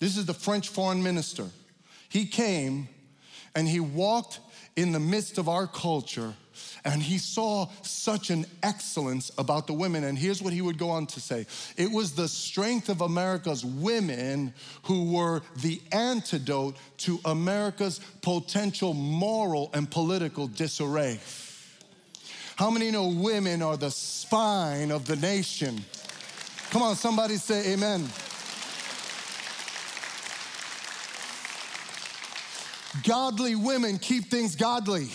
This 0.00 0.16
is 0.16 0.26
the 0.26 0.34
French 0.34 0.68
foreign 0.68 1.02
minister. 1.02 1.46
He 2.08 2.26
came 2.26 2.88
and 3.58 3.66
he 3.66 3.80
walked 3.80 4.38
in 4.76 4.92
the 4.92 5.00
midst 5.00 5.36
of 5.36 5.48
our 5.48 5.66
culture 5.66 6.32
and 6.84 7.02
he 7.02 7.18
saw 7.18 7.66
such 7.82 8.30
an 8.30 8.46
excellence 8.62 9.32
about 9.36 9.66
the 9.66 9.72
women. 9.72 10.04
And 10.04 10.16
here's 10.16 10.40
what 10.40 10.52
he 10.52 10.62
would 10.62 10.78
go 10.78 10.90
on 10.90 11.06
to 11.08 11.20
say 11.20 11.44
it 11.76 11.90
was 11.90 12.12
the 12.12 12.28
strength 12.28 12.88
of 12.88 13.00
America's 13.00 13.64
women 13.64 14.54
who 14.84 15.12
were 15.12 15.42
the 15.56 15.82
antidote 15.90 16.76
to 16.98 17.18
America's 17.24 17.98
potential 18.22 18.94
moral 18.94 19.70
and 19.74 19.90
political 19.90 20.46
disarray. 20.46 21.18
How 22.54 22.70
many 22.70 22.92
know 22.92 23.08
women 23.08 23.60
are 23.60 23.76
the 23.76 23.90
spine 23.90 24.92
of 24.92 25.04
the 25.04 25.16
nation? 25.16 25.84
Come 26.70 26.82
on, 26.82 26.94
somebody 26.94 27.38
say 27.38 27.72
amen. 27.72 28.08
Godly 33.04 33.54
women 33.54 33.98
keep 33.98 34.24
things 34.24 34.56
godly. 34.56 35.08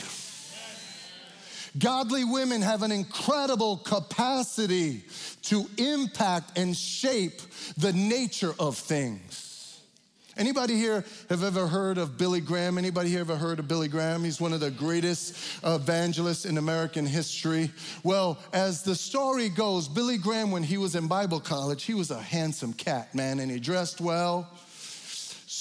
Godly 1.78 2.24
women 2.24 2.62
have 2.62 2.84
an 2.84 2.92
incredible 2.92 3.78
capacity 3.78 5.04
to 5.44 5.66
impact 5.78 6.58
and 6.58 6.78
shape 6.78 7.42
the 7.78 7.92
nature 7.94 8.54
of 8.60 8.78
things. 8.78 9.80
Anybody 10.36 10.76
here 10.76 11.06
have 11.30 11.44
ever 11.44 11.68
heard 11.68 12.00
of 12.00 12.18
Billy 12.18 12.42
Graham? 12.42 12.80
Anybody 12.80 13.10
here 13.10 13.20
ever 13.20 13.36
heard 13.36 13.60
of 13.60 13.68
Billy 13.68 13.88
Graham? 13.88 14.24
He's 14.24 14.42
one 14.42 14.52
of 14.52 14.60
the 14.60 14.72
greatest 14.72 15.36
evangelists 15.64 16.46
in 16.46 16.58
American 16.58 17.06
history. 17.06 17.72
Well, 18.04 18.40
as 18.52 18.82
the 18.82 18.96
story 18.96 19.50
goes, 19.50 19.88
Billy 19.88 20.18
Graham, 20.18 20.50
when 20.50 20.64
he 20.64 20.78
was 20.78 20.96
in 20.96 21.08
Bible 21.08 21.40
college, 21.40 21.84
he 21.84 21.94
was 21.94 22.10
a 22.10 22.20
handsome 22.20 22.74
cat, 22.74 23.14
man, 23.14 23.40
and 23.40 23.52
he 23.52 23.60
dressed 23.60 24.02
well. 24.02 24.50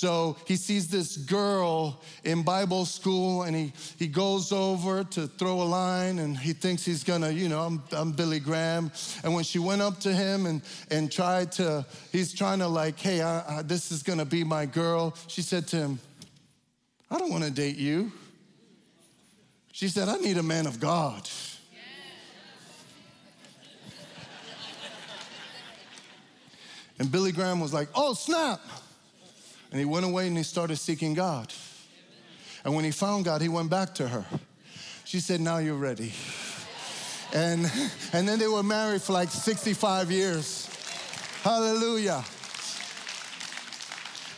So 0.03 0.37
he 0.49 0.57
sees 0.57 0.89
this 0.89 1.17
girl 1.17 2.01
in 2.25 2.43
Bible 2.43 2.87
school 2.87 3.43
and 3.43 3.55
he, 3.55 3.73
he 4.01 4.09
goes 4.09 4.51
over 4.51 5.05
to 5.05 5.29
throw 5.29 5.63
a 5.63 5.69
line 5.79 6.19
and 6.19 6.37
he 6.37 6.55
thinks 6.55 6.85
he's 6.85 7.05
gonna, 7.05 7.31
you 7.31 7.49
know, 7.49 7.61
I'm, 7.61 7.81
I'm 7.93 8.11
Billy 8.11 8.41
Graham. 8.41 8.91
And 9.23 9.33
when 9.33 9.45
she 9.45 9.61
went 9.61 9.81
up 9.81 10.01
to 10.01 10.13
him 10.13 10.47
and, 10.47 10.61
and 10.91 11.13
tried 11.13 11.53
to, 11.53 11.87
he's 12.11 12.35
trying 12.35 12.59
to 12.59 12.67
like, 12.67 12.99
hey, 12.99 13.23
I, 13.23 13.59
I, 13.59 13.63
this 13.63 13.93
is 13.93 14.03
gonna 14.03 14.25
be 14.25 14.43
my 14.43 14.67
girl, 14.67 15.15
she 15.29 15.41
said 15.41 15.69
to 15.69 15.77
him, 15.77 16.01
I 17.09 17.17
don't 17.17 17.31
wanna 17.31 17.51
date 17.51 17.77
you. 17.77 18.11
She 19.71 19.87
said, 19.87 20.09
I 20.09 20.17
need 20.17 20.37
a 20.37 20.43
man 20.43 20.67
of 20.67 20.81
God. 20.81 21.29
And 26.99 27.09
Billy 27.09 27.31
Graham 27.31 27.61
was 27.61 27.73
like, 27.73 27.87
oh, 27.95 28.15
snap. 28.15 28.61
And 29.73 29.81
he 29.81 29.87
went 29.87 30.05
away 30.05 30.27
and 30.27 30.37
he 30.37 30.43
started 30.43 30.77
seeking 30.77 31.15
God. 31.15 31.53
And 32.65 32.75
when 32.75 32.85
he 32.85 32.91
found 32.91 33.25
God, 33.25 33.41
he 33.41 33.49
went 33.49 33.71
back 33.71 33.95
to 33.97 34.07
her. 34.07 34.25
She 35.05 35.19
said, 35.19 35.41
Now 35.41 35.59
you're 35.59 35.75
ready. 35.75 36.13
And, 37.35 37.65
and 38.13 38.29
then 38.29 38.39
they 38.39 38.47
were 38.47 38.63
married 38.63 39.01
for 39.01 39.15
like 39.15 39.31
65 39.31 40.11
years. 40.11 40.69
Hallelujah. 41.43 42.23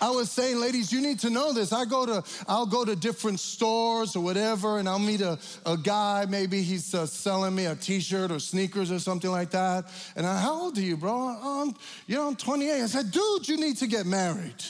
I 0.00 0.10
was 0.10 0.30
saying, 0.30 0.60
ladies, 0.60 0.92
you 0.92 1.00
need 1.00 1.18
to 1.20 1.30
know 1.30 1.52
this. 1.52 1.72
I 1.72 1.84
go 1.86 2.06
to, 2.06 2.22
I'll 2.46 2.66
go 2.66 2.84
to 2.84 2.94
different 2.94 3.40
stores 3.40 4.14
or 4.14 4.22
whatever, 4.22 4.78
and 4.78 4.88
I'll 4.88 4.98
meet 4.98 5.22
a, 5.22 5.38
a 5.64 5.76
guy. 5.76 6.26
Maybe 6.28 6.62
he's 6.62 6.94
uh, 6.94 7.06
selling 7.06 7.54
me 7.54 7.66
a 7.66 7.74
T-shirt 7.74 8.30
or 8.30 8.38
sneakers 8.38 8.92
or 8.92 8.98
something 8.98 9.30
like 9.30 9.50
that. 9.50 9.86
And 10.14 10.26
I, 10.26 10.38
how 10.38 10.62
old 10.62 10.78
are 10.78 10.82
you, 10.82 10.96
bro? 10.96 11.36
I'm, 11.42 11.74
you 12.06 12.16
know, 12.16 12.28
I'm 12.28 12.36
28. 12.36 12.82
I 12.82 12.86
said, 12.86 13.10
dude, 13.10 13.48
you 13.48 13.56
need 13.56 13.78
to 13.78 13.86
get 13.86 14.06
married. 14.06 14.62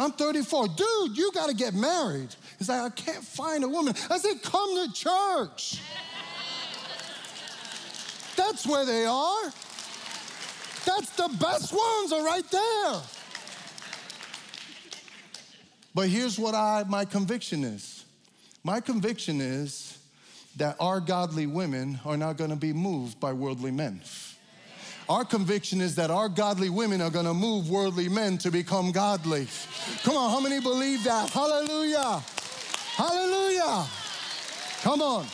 I'm 0.00 0.12
34. 0.12 0.68
Dude, 0.68 1.16
you 1.18 1.30
got 1.32 1.50
to 1.50 1.54
get 1.54 1.74
married. 1.74 2.34
He's 2.58 2.70
like, 2.70 2.80
I 2.80 2.88
can't 2.88 3.22
find 3.22 3.62
a 3.62 3.68
woman. 3.68 3.94
I 4.08 4.16
said, 4.16 4.42
come 4.42 4.86
to 4.86 4.92
church. 4.94 5.78
That's 8.34 8.66
where 8.66 8.86
they 8.86 9.04
are. 9.04 9.42
That's 10.86 11.10
the 11.16 11.28
best 11.38 11.74
ones 11.74 12.12
are 12.14 12.24
right 12.24 12.50
there. 12.50 13.02
But 15.94 16.08
here's 16.08 16.38
what 16.38 16.54
I 16.54 16.84
my 16.88 17.04
conviction 17.04 17.62
is. 17.62 18.06
My 18.64 18.80
conviction 18.80 19.42
is 19.42 19.98
that 20.56 20.76
our 20.80 21.00
godly 21.00 21.46
women 21.46 22.00
are 22.06 22.16
not 22.16 22.38
going 22.38 22.50
to 22.50 22.56
be 22.56 22.72
moved 22.72 23.20
by 23.20 23.34
worldly 23.34 23.70
men. 23.70 24.00
Our 25.10 25.24
conviction 25.24 25.80
is 25.80 25.96
that 25.96 26.12
our 26.12 26.28
godly 26.28 26.70
women 26.70 27.00
are 27.00 27.10
gonna 27.10 27.34
move 27.34 27.68
worldly 27.68 28.08
men 28.08 28.38
to 28.38 28.50
become 28.52 28.92
godly. 28.92 29.48
Come 30.04 30.16
on, 30.16 30.30
how 30.30 30.38
many 30.38 30.60
believe 30.60 31.02
that? 31.02 31.30
Hallelujah! 31.30 32.22
Hallelujah! 32.94 33.88
Come 34.82 35.02
on. 35.02 35.26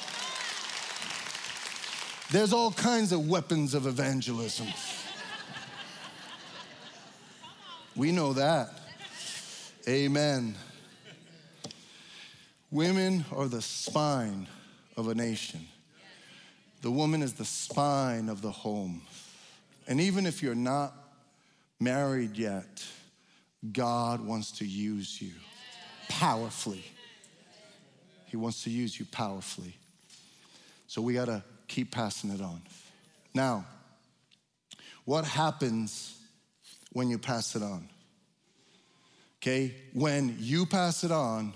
There's 2.30 2.54
all 2.54 2.72
kinds 2.72 3.12
of 3.12 3.28
weapons 3.28 3.74
of 3.74 3.86
evangelism. 3.86 4.66
We 7.94 8.12
know 8.12 8.32
that. 8.32 8.70
Amen. 9.86 10.54
Women 12.70 13.26
are 13.30 13.46
the 13.46 13.60
spine 13.60 14.48
of 14.96 15.08
a 15.08 15.14
nation. 15.14 15.66
The 16.80 16.90
woman 16.90 17.20
is 17.20 17.34
the 17.34 17.44
spine 17.44 18.30
of 18.30 18.40
the 18.40 18.52
home. 18.52 19.02
And 19.86 20.00
even 20.00 20.26
if 20.26 20.42
you're 20.42 20.54
not 20.54 20.94
married 21.78 22.36
yet, 22.36 22.84
God 23.72 24.20
wants 24.20 24.52
to 24.58 24.66
use 24.66 25.20
you 25.20 25.32
powerfully. 26.08 26.84
He 28.26 28.36
wants 28.36 28.64
to 28.64 28.70
use 28.70 28.98
you 28.98 29.06
powerfully. 29.06 29.76
So 30.86 31.00
we 31.00 31.14
got 31.14 31.26
to 31.26 31.42
keep 31.68 31.90
passing 31.90 32.30
it 32.30 32.40
on. 32.40 32.60
Now, 33.34 33.66
what 35.04 35.24
happens 35.24 36.18
when 36.92 37.08
you 37.08 37.18
pass 37.18 37.54
it 37.54 37.62
on? 37.62 37.88
Okay, 39.42 39.74
when 39.92 40.36
you 40.40 40.66
pass 40.66 41.04
it 41.04 41.12
on, 41.12 41.52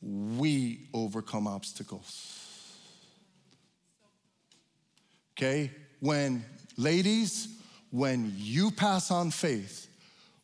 we 0.00 0.88
overcome 0.94 1.46
obstacles. 1.46 2.40
Okay, 5.36 5.70
when 6.00 6.44
ladies, 6.76 7.48
when 7.90 8.32
you 8.36 8.70
pass 8.70 9.10
on 9.10 9.30
faith, 9.30 9.88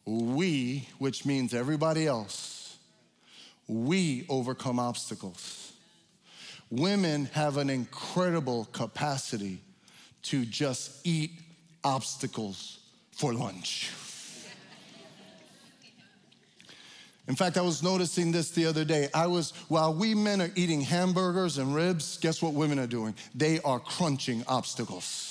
we, 0.04 0.88
which 0.98 1.24
means 1.26 1.54
everybody 1.54 2.06
else, 2.06 2.76
we 3.66 4.26
overcome 4.28 4.78
obstacles. 4.78 5.72
Women 6.70 7.26
have 7.32 7.56
an 7.56 7.70
incredible 7.70 8.66
capacity 8.72 9.60
to 10.22 10.44
just 10.44 11.06
eat 11.06 11.32
obstacles 11.82 12.78
for 13.12 13.32
lunch. 13.32 13.90
In 17.28 17.36
fact, 17.36 17.56
I 17.56 17.60
was 17.60 17.80
noticing 17.80 18.32
this 18.32 18.50
the 18.50 18.66
other 18.66 18.84
day. 18.84 19.08
I 19.14 19.28
was, 19.28 19.52
while 19.68 19.94
we 19.94 20.16
men 20.16 20.42
are 20.42 20.50
eating 20.56 20.80
hamburgers 20.80 21.58
and 21.58 21.72
ribs, 21.72 22.18
guess 22.18 22.42
what 22.42 22.54
women 22.54 22.78
are 22.80 22.88
doing? 22.88 23.14
They 23.36 23.60
are 23.60 23.78
crunching 23.78 24.42
obstacles. 24.48 25.29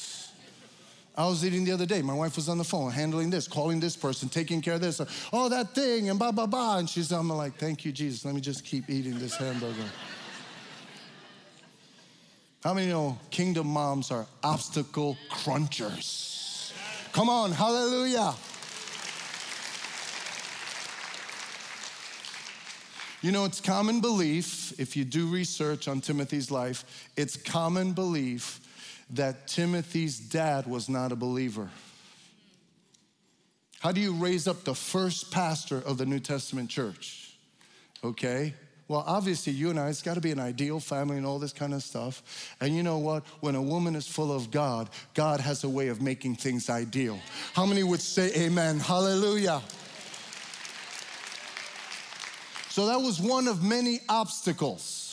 I 1.19 1.27
was 1.27 1.43
eating 1.43 1.65
the 1.65 1.73
other 1.73 1.85
day. 1.85 2.01
My 2.01 2.13
wife 2.13 2.37
was 2.37 2.47
on 2.47 2.57
the 2.57 2.63
phone 2.63 2.91
handling 2.91 3.29
this, 3.29 3.45
calling 3.45 3.81
this 3.81 3.97
person, 3.97 4.29
taking 4.29 4.61
care 4.61 4.75
of 4.75 4.81
this. 4.81 5.01
Oh, 5.33 5.49
that 5.49 5.75
thing, 5.75 6.09
and 6.09 6.17
blah, 6.17 6.31
blah, 6.31 6.45
blah. 6.45 6.77
And 6.77 6.89
she's, 6.89 7.11
I'm 7.11 7.27
like, 7.27 7.55
thank 7.55 7.83
you, 7.83 7.91
Jesus. 7.91 8.23
Let 8.23 8.33
me 8.33 8.39
just 8.39 8.63
keep 8.63 8.89
eating 8.89 9.19
this 9.19 9.35
hamburger. 9.35 9.83
How 12.63 12.73
many 12.73 12.87
know 12.87 13.19
kingdom 13.31 13.67
moms 13.67 14.11
are 14.11 14.27
obstacle 14.45 15.17
crunchers? 15.29 16.71
Come 17.11 17.27
on, 17.27 17.51
hallelujah. 17.51 18.33
You 23.21 23.33
know, 23.33 23.43
it's 23.43 23.59
common 23.59 23.99
belief, 23.99 24.79
if 24.79 24.95
you 24.95 25.03
do 25.03 25.27
research 25.27 25.89
on 25.89 25.99
Timothy's 25.99 26.49
life, 26.49 27.09
it's 27.17 27.35
common 27.35 27.91
belief 27.91 28.61
that 29.11 29.47
Timothy's 29.47 30.19
dad 30.19 30.67
was 30.67 30.89
not 30.89 31.11
a 31.11 31.15
believer. 31.15 31.69
How 33.79 33.91
do 33.91 34.01
you 34.01 34.13
raise 34.13 34.47
up 34.47 34.63
the 34.63 34.75
first 34.75 35.31
pastor 35.31 35.77
of 35.77 35.97
the 35.97 36.05
New 36.05 36.19
Testament 36.19 36.69
church? 36.69 37.33
Okay, 38.03 38.53
well, 38.89 39.03
obviously, 39.05 39.53
you 39.53 39.69
and 39.69 39.79
I, 39.79 39.89
it's 39.89 40.01
got 40.01 40.15
to 40.15 40.21
be 40.21 40.31
an 40.31 40.39
ideal 40.39 40.79
family 40.79 41.17
and 41.17 41.25
all 41.25 41.37
this 41.37 41.53
kind 41.53 41.75
of 41.75 41.83
stuff. 41.83 42.55
And 42.59 42.75
you 42.75 42.81
know 42.81 42.97
what? 42.97 43.23
When 43.39 43.53
a 43.53 43.61
woman 43.61 43.95
is 43.95 44.07
full 44.07 44.35
of 44.35 44.49
God, 44.49 44.89
God 45.13 45.39
has 45.39 45.63
a 45.63 45.69
way 45.69 45.89
of 45.89 46.01
making 46.01 46.37
things 46.37 46.71
ideal. 46.71 47.19
How 47.53 47.67
many 47.67 47.83
would 47.83 48.01
say 48.01 48.31
amen? 48.35 48.79
Hallelujah. 48.79 49.61
So 52.69 52.87
that 52.87 52.97
was 52.97 53.21
one 53.21 53.47
of 53.47 53.63
many 53.63 53.99
obstacles. 54.09 55.08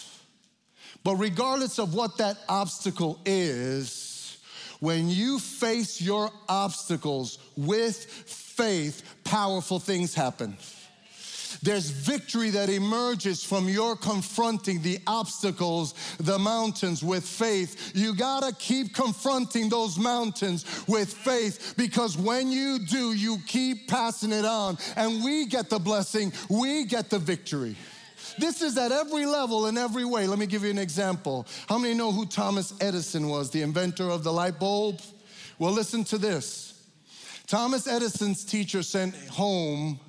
But 1.04 1.16
regardless 1.16 1.78
of 1.78 1.94
what 1.94 2.18
that 2.18 2.38
obstacle 2.48 3.20
is, 3.24 4.38
when 4.80 5.08
you 5.08 5.38
face 5.38 6.00
your 6.00 6.30
obstacles 6.48 7.38
with 7.56 7.96
faith, 7.96 9.02
powerful 9.24 9.78
things 9.78 10.14
happen. 10.14 10.56
There's 11.62 11.90
victory 11.90 12.50
that 12.50 12.68
emerges 12.68 13.42
from 13.42 13.68
your 13.68 13.96
confronting 13.96 14.82
the 14.82 14.98
obstacles, 15.06 15.94
the 16.18 16.38
mountains 16.38 17.02
with 17.02 17.24
faith. 17.24 17.92
You 17.94 18.14
gotta 18.14 18.54
keep 18.54 18.94
confronting 18.94 19.68
those 19.68 19.98
mountains 19.98 20.64
with 20.86 21.12
faith 21.12 21.74
because 21.76 22.16
when 22.16 22.50
you 22.50 22.78
do, 22.78 23.12
you 23.12 23.38
keep 23.46 23.88
passing 23.88 24.32
it 24.32 24.44
on 24.44 24.78
and 24.96 25.24
we 25.24 25.46
get 25.46 25.70
the 25.70 25.78
blessing, 25.78 26.32
we 26.48 26.84
get 26.84 27.10
the 27.10 27.18
victory. 27.18 27.76
This 28.38 28.62
is 28.62 28.76
at 28.76 28.92
every 28.92 29.26
level 29.26 29.66
in 29.66 29.78
every 29.78 30.04
way. 30.04 30.26
Let 30.26 30.38
me 30.38 30.46
give 30.46 30.62
you 30.62 30.70
an 30.70 30.78
example. 30.78 31.46
How 31.68 31.78
many 31.78 31.94
know 31.94 32.12
who 32.12 32.26
Thomas 32.26 32.74
Edison 32.80 33.28
was, 33.28 33.50
the 33.50 33.62
inventor 33.62 34.10
of 34.10 34.24
the 34.24 34.32
light 34.32 34.58
bulb? 34.58 35.00
Well, 35.58 35.72
listen 35.72 36.04
to 36.04 36.18
this. 36.18 36.84
Thomas 37.46 37.86
Edison's 37.86 38.44
teacher 38.44 38.82
sent 38.82 39.14
home 39.28 40.00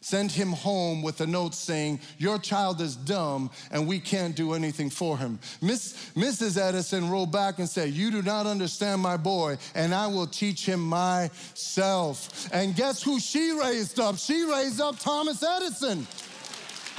sent 0.00 0.32
him 0.32 0.52
home 0.52 1.02
with 1.02 1.20
a 1.20 1.26
note 1.26 1.54
saying, 1.54 2.00
Your 2.18 2.38
child 2.38 2.80
is 2.80 2.96
dumb 2.96 3.50
and 3.70 3.86
we 3.86 4.00
can't 4.00 4.34
do 4.34 4.54
anything 4.54 4.90
for 4.90 5.16
him. 5.16 5.38
Miss, 5.60 6.10
Mrs. 6.16 6.58
Edison 6.58 7.10
wrote 7.10 7.26
back 7.26 7.58
and 7.58 7.68
said, 7.68 7.90
You 7.90 8.10
do 8.10 8.22
not 8.22 8.46
understand 8.46 9.02
my 9.02 9.16
boy, 9.16 9.58
and 9.74 9.94
I 9.94 10.06
will 10.06 10.26
teach 10.26 10.66
him 10.66 10.80
myself. 10.80 12.48
And 12.52 12.74
guess 12.74 13.02
who 13.02 13.20
she 13.20 13.52
raised 13.52 14.00
up? 14.00 14.18
She 14.18 14.42
raised 14.44 14.80
up 14.80 14.98
Thomas 14.98 15.42
Edison. 15.42 16.06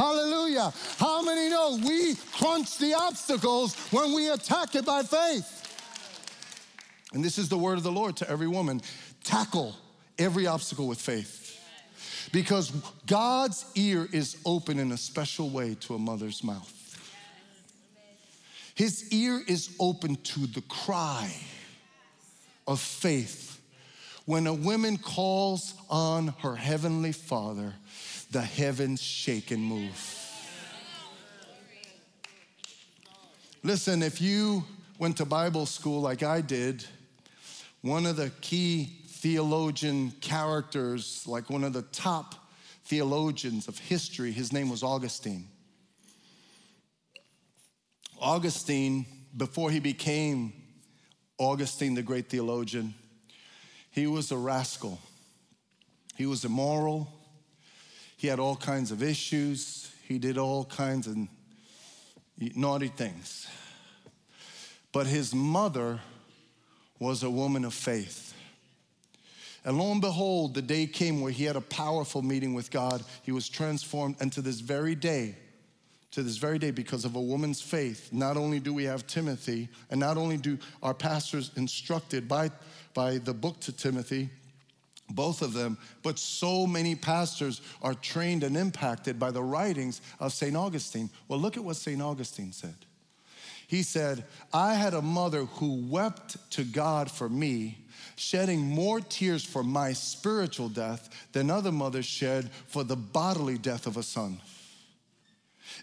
Hallelujah. 0.02 0.74
How 0.98 1.22
many 1.22 1.48
know 1.48 1.80
we 1.86 2.16
crunch 2.34 2.80
the 2.80 2.96
obstacles 2.96 3.76
when 3.92 4.14
we 4.14 4.32
attack 4.32 4.74
it 4.74 4.84
by 4.84 5.04
faith? 5.04 5.60
And 7.14 7.24
this 7.24 7.38
is 7.38 7.50
the 7.50 7.58
word 7.58 7.78
of 7.78 7.84
the 7.84 7.92
Lord 7.92 8.18
to 8.18 8.28
every 8.28 8.48
woman 8.48 8.82
tackle 9.24 9.76
every 10.18 10.48
obstacle 10.48 10.88
with 10.88 11.00
faith. 11.00 11.56
Because 12.32 12.72
God's 13.06 13.64
ear 13.76 14.08
is 14.12 14.38
open 14.44 14.80
in 14.80 14.92
a 14.92 14.98
special 14.98 15.52
way 15.52 15.76
to 15.82 15.94
a 15.94 16.00
mother's 16.00 16.44
mouth. 16.44 16.74
His 18.74 19.14
ear 19.14 19.40
is 19.48 19.76
open 19.80 20.16
to 20.16 20.48
the 20.48 20.62
cry 20.62 21.32
of 22.68 22.80
faith 22.80 23.62
when 24.26 24.48
a 24.48 24.54
woman 24.54 24.98
calls 24.98 25.76
on 25.92 26.30
her 26.40 26.56
heavenly 26.56 27.12
Father 27.12 27.76
the 28.32 28.42
heavens 28.42 29.02
shake 29.02 29.52
and 29.52 29.64
move. 29.64 30.18
Listen, 33.64 34.02
if 34.02 34.22
you 34.22 34.64
went 34.98 35.18
to 35.18 35.26
Bible 35.26 35.66
school 35.66 36.02
like 36.02 36.24
I 36.24 36.42
did, 36.42 36.84
one 37.82 38.06
of 38.06 38.16
the 38.16 38.32
key 38.42 39.02
theologian 39.08 40.12
characters, 40.22 41.28
like 41.28 41.50
one 41.50 41.64
of 41.64 41.74
the 41.74 41.84
top 41.84 42.36
theologians 42.86 43.68
of 43.68 43.78
history, 43.78 44.32
his 44.32 44.52
name 44.52 44.70
was 44.70 44.82
Augustine. 44.82 45.48
Augustine, 48.20 49.06
before 49.36 49.70
he 49.70 49.80
became 49.80 50.54
Augustine, 51.38 51.96
the 51.96 52.04
great 52.04 52.30
theologian, 52.30 52.94
he 53.92 54.08
was 54.08 54.32
a 54.32 54.38
rascal. 54.38 55.00
He 56.16 56.26
was 56.26 56.46
immoral. 56.46 57.21
He 58.22 58.28
had 58.28 58.40
all 58.40 58.56
kinds 58.56 58.92
of 58.92 59.02
issues. 59.02 59.92
He 60.08 60.20
did 60.20 60.38
all 60.38 60.64
kinds 60.66 61.08
of 61.08 61.18
naughty 62.56 62.90
things. 62.90 63.48
But 64.92 65.08
his 65.08 65.34
mother 65.34 66.02
was 67.00 67.24
a 67.24 67.32
woman 67.32 67.66
of 67.66 67.74
faith. 67.74 68.36
And 69.66 69.80
lo 69.80 69.92
and 69.92 70.02
behold, 70.02 70.54
the 70.54 70.62
day 70.62 70.86
came 70.86 71.22
where 71.22 71.32
he 71.32 71.46
had 71.46 71.56
a 71.56 71.62
powerful 71.62 72.22
meeting 72.22 72.54
with 72.54 72.70
God. 72.70 73.04
He 73.24 73.32
was 73.32 73.50
transformed, 73.50 74.18
and 74.20 74.32
to 74.34 74.44
this 74.44 74.60
very 74.60 74.94
day, 74.94 75.36
to 76.12 76.22
this 76.22 76.38
very 76.38 76.60
day, 76.60 76.70
because 76.70 77.06
of 77.06 77.16
a 77.16 77.22
woman's 77.22 77.60
faith, 77.60 78.14
not 78.14 78.38
only 78.38 78.60
do 78.60 78.72
we 78.72 78.84
have 78.84 79.08
Timothy, 79.08 79.68
and 79.90 80.00
not 80.00 80.18
only 80.18 80.38
do 80.38 80.60
our 80.84 80.94
pastors 80.94 81.50
instructed 81.56 82.28
by, 82.28 82.52
by 82.94 83.18
the 83.18 83.34
book 83.34 83.60
to 83.62 83.72
Timothy, 83.72 84.30
both 85.12 85.42
of 85.42 85.54
them, 85.54 85.78
but 86.04 86.18
so 86.20 86.66
many 86.66 86.96
pastors 86.96 87.62
are 87.82 87.94
trained 87.94 88.44
and 88.44 88.58
impacted 88.58 89.20
by 89.20 89.32
the 89.32 89.44
writings 89.44 90.02
of 90.20 90.34
St. 90.34 90.56
Augustine. 90.56 91.10
Well, 91.28 91.40
look 91.40 91.58
at 91.58 91.64
what 91.64 91.76
St. 91.76 92.02
Augustine 92.02 92.52
said. 92.52 92.76
He 93.68 93.84
said, 93.84 94.26
I 94.54 94.74
had 94.74 94.94
a 94.94 95.02
mother 95.02 95.46
who 95.46 95.88
wept 95.88 96.36
to 96.52 96.64
God 96.64 97.10
for 97.10 97.30
me, 97.30 97.78
shedding 98.18 98.60
more 98.60 99.00
tears 99.00 99.46
for 99.46 99.64
my 99.64 99.94
spiritual 99.94 100.68
death 100.68 101.10
than 101.32 101.50
other 101.50 101.72
mothers 101.72 102.06
shed 102.06 102.52
for 102.68 102.84
the 102.84 102.98
bodily 102.98 103.58
death 103.58 103.88
of 103.88 103.96
a 103.96 104.04
son. 104.04 104.40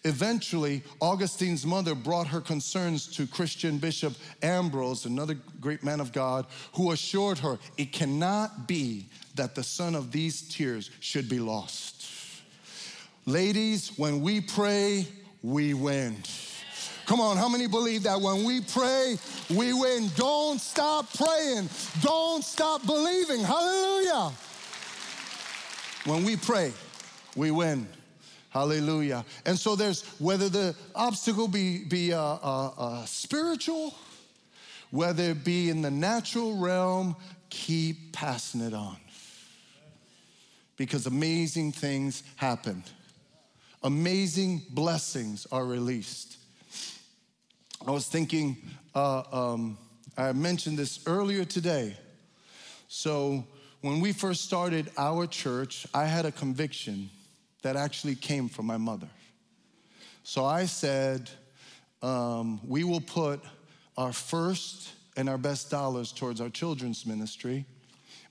Eventually, 0.04 0.82
Augustine's 1.00 1.66
mother 1.66 1.94
brought 1.94 2.26
her 2.28 2.40
concerns 2.40 3.06
to 3.16 3.26
Christian 3.26 3.78
Bishop 3.78 4.14
Ambrose, 4.42 5.04
another 5.04 5.36
great 5.60 5.82
man 5.82 6.00
of 6.00 6.12
God, 6.12 6.46
who 6.74 6.92
assured 6.92 7.38
her 7.38 7.58
it 7.76 7.92
cannot 7.92 8.68
be 8.68 9.06
that 9.34 9.54
the 9.54 9.62
son 9.62 9.94
of 9.94 10.12
these 10.12 10.42
tears 10.42 10.90
should 11.00 11.28
be 11.28 11.40
lost. 11.40 12.06
Ladies, 13.26 13.92
when 13.96 14.22
we 14.22 14.40
pray, 14.40 15.06
we 15.42 15.74
win. 15.74 16.16
Come 17.06 17.20
on, 17.20 17.36
how 17.36 17.48
many 17.48 17.66
believe 17.66 18.02
that 18.02 18.20
when 18.20 18.44
we 18.44 18.60
pray, 18.60 19.16
we 19.48 19.72
win? 19.72 20.10
Don't 20.14 20.60
stop 20.60 21.06
praying. 21.14 21.68
Don't 22.02 22.44
stop 22.44 22.84
believing. 22.84 23.42
Hallelujah. 23.42 24.30
When 26.04 26.24
we 26.24 26.36
pray, 26.36 26.72
we 27.34 27.50
win. 27.50 27.88
Hallelujah. 28.58 29.24
And 29.46 29.56
so 29.56 29.76
there's 29.76 30.02
whether 30.18 30.48
the 30.48 30.74
obstacle 30.92 31.46
be, 31.46 31.84
be 31.84 32.12
uh, 32.12 32.20
uh, 32.20 32.70
uh, 32.76 33.04
spiritual, 33.04 33.94
whether 34.90 35.30
it 35.30 35.44
be 35.44 35.70
in 35.70 35.80
the 35.80 35.92
natural 35.92 36.56
realm, 36.56 37.14
keep 37.50 38.12
passing 38.12 38.60
it 38.60 38.74
on. 38.74 38.96
Because 40.76 41.06
amazing 41.06 41.70
things 41.70 42.24
happen, 42.34 42.82
amazing 43.84 44.62
blessings 44.70 45.46
are 45.52 45.64
released. 45.64 46.38
I 47.86 47.92
was 47.92 48.08
thinking, 48.08 48.56
um, 48.92 49.78
I 50.16 50.32
mentioned 50.32 50.78
this 50.78 50.98
earlier 51.06 51.44
today. 51.44 51.96
So, 52.88 53.46
when 53.82 54.00
we 54.00 54.12
first 54.12 54.42
started 54.42 54.90
our 54.98 55.28
church, 55.28 55.86
I 55.94 56.06
had 56.06 56.26
a 56.26 56.32
conviction 56.32 57.10
that 57.62 57.76
actually 57.76 58.14
came 58.14 58.48
from 58.48 58.66
my 58.66 58.76
mother. 58.76 59.08
So 60.22 60.44
I 60.44 60.66
said, 60.66 61.30
um, 62.02 62.60
we 62.66 62.84
will 62.84 63.00
put 63.00 63.40
our 63.96 64.12
first 64.12 64.92
and 65.16 65.28
our 65.28 65.38
best 65.38 65.70
dollars 65.70 66.12
towards 66.12 66.40
our 66.40 66.48
children's 66.48 67.04
ministry 67.04 67.64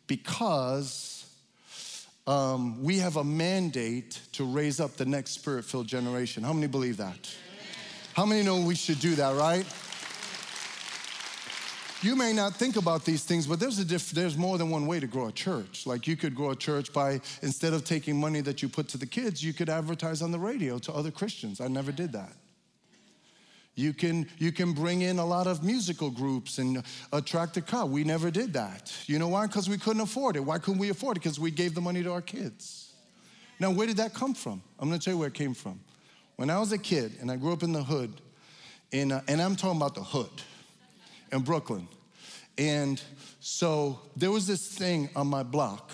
because 0.08 1.26
um, 2.26 2.82
we 2.84 3.00
have 3.00 3.18
a 3.18 3.24
mandate 3.24 4.22
to 4.34 4.46
raise 4.46 4.80
up 4.80 4.96
the 4.96 5.06
next 5.06 5.32
spirit 5.32 5.66
filled 5.66 5.88
generation. 5.88 6.44
How 6.44 6.54
many 6.54 6.68
believe 6.68 6.98
that? 6.98 7.36
How 8.14 8.26
many 8.26 8.44
know 8.44 8.62
we 8.62 8.76
should 8.76 9.00
do 9.00 9.16
that, 9.16 9.36
right? 9.36 9.66
You 12.04 12.16
may 12.16 12.32
not 12.32 12.54
think 12.54 12.76
about 12.76 13.06
these 13.06 13.24
things, 13.24 13.48
but 13.48 13.60
there's, 13.60 13.80
a 13.80 13.86
diff- 13.86 14.12
there's 14.12 14.38
more 14.38 14.60
than 14.60 14.70
one 14.70 14.86
way 14.86 15.00
to 15.00 15.08
grow 15.08 15.28
a 15.28 15.32
church. 15.32 15.88
Like 15.88 16.06
you 16.06 16.16
could 16.16 16.36
grow 16.36 16.52
a 16.52 16.56
church 16.56 16.94
by, 16.94 17.22
instead 17.42 17.74
of 17.74 17.86
taking 17.86 18.20
money 18.20 18.40
that 18.42 18.62
you 18.62 18.70
put 18.70 18.88
to 18.90 19.00
the 19.00 19.08
kids, 19.08 19.44
you 19.44 19.52
could 19.52 19.68
advertise 19.68 20.22
on 20.22 20.32
the 20.32 20.38
radio 20.38 20.78
to 20.80 20.94
other 20.94 21.10
Christians. 21.10 21.60
I 21.60 21.68
never 21.68 21.92
did 21.92 22.12
that. 22.14 22.34
You 23.74 23.94
can, 23.94 24.28
you 24.38 24.52
can 24.52 24.74
bring 24.74 25.02
in 25.02 25.18
a 25.18 25.26
lot 25.26 25.48
of 25.48 25.64
musical 25.64 26.12
groups 26.12 26.60
and 26.60 26.84
attract 27.14 27.58
a 27.58 27.62
crowd. 27.62 27.90
We 27.90 28.04
never 28.04 28.30
did 28.30 28.54
that. 28.54 28.94
You 29.08 29.18
know 29.18 29.30
why? 29.30 29.48
Because 29.48 29.68
we 29.68 29.78
couldn't 29.78 30.02
afford 30.02 30.36
it. 30.36 30.40
Why 30.40 30.60
couldn't 30.60 30.80
we 30.80 30.90
afford 30.90 31.18
it? 31.18 31.22
Because 31.22 31.40
we 31.40 31.50
gave 31.50 31.74
the 31.74 31.82
money 31.82 32.04
to 32.04 32.12
our 32.12 32.22
kids. 32.22 32.94
Now, 33.60 33.72
where 33.72 33.88
did 33.88 33.98
that 33.98 34.14
come 34.14 34.36
from? 34.36 34.62
I'm 34.80 34.88
gonna 34.88 35.00
tell 35.00 35.14
you 35.14 35.20
where 35.20 35.30
it 35.30 35.34
came 35.34 35.56
from. 35.56 35.80
When 36.36 36.52
I 36.52 36.60
was 36.60 36.72
a 36.72 36.78
kid 36.78 37.14
and 37.22 37.32
I 37.32 37.38
grew 37.38 37.54
up 37.54 37.64
in 37.64 37.72
the 37.72 37.84
hood, 37.84 38.22
in, 38.92 39.12
uh, 39.12 39.22
and 39.28 39.42
I'm 39.42 39.56
talking 39.56 39.78
about 39.78 39.96
the 39.96 40.04
hood, 40.04 40.30
in 41.32 41.42
Brooklyn. 41.42 41.88
And 42.58 43.02
so 43.40 44.00
there 44.16 44.32
was 44.32 44.48
this 44.48 44.68
thing 44.68 45.10
on 45.16 45.28
my 45.28 45.44
block. 45.44 45.92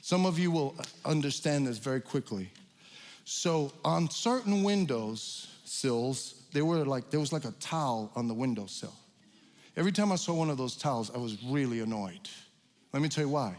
Some 0.00 0.26
of 0.26 0.38
you 0.38 0.50
will 0.50 0.74
understand 1.04 1.66
this 1.66 1.78
very 1.78 2.00
quickly. 2.00 2.50
So 3.24 3.72
on 3.84 4.10
certain 4.10 4.62
windows 4.62 5.48
sills, 5.64 6.42
were 6.54 6.84
like 6.84 7.10
there 7.10 7.20
was 7.20 7.32
like 7.32 7.44
a 7.44 7.52
towel 7.52 8.10
on 8.14 8.28
the 8.28 8.34
windowsill. 8.34 8.94
Every 9.76 9.92
time 9.92 10.12
I 10.12 10.16
saw 10.16 10.34
one 10.34 10.50
of 10.50 10.58
those 10.58 10.76
towels, 10.76 11.10
I 11.14 11.18
was 11.18 11.42
really 11.44 11.80
annoyed. 11.80 12.28
Let 12.92 13.02
me 13.02 13.08
tell 13.08 13.24
you 13.24 13.30
why. 13.30 13.56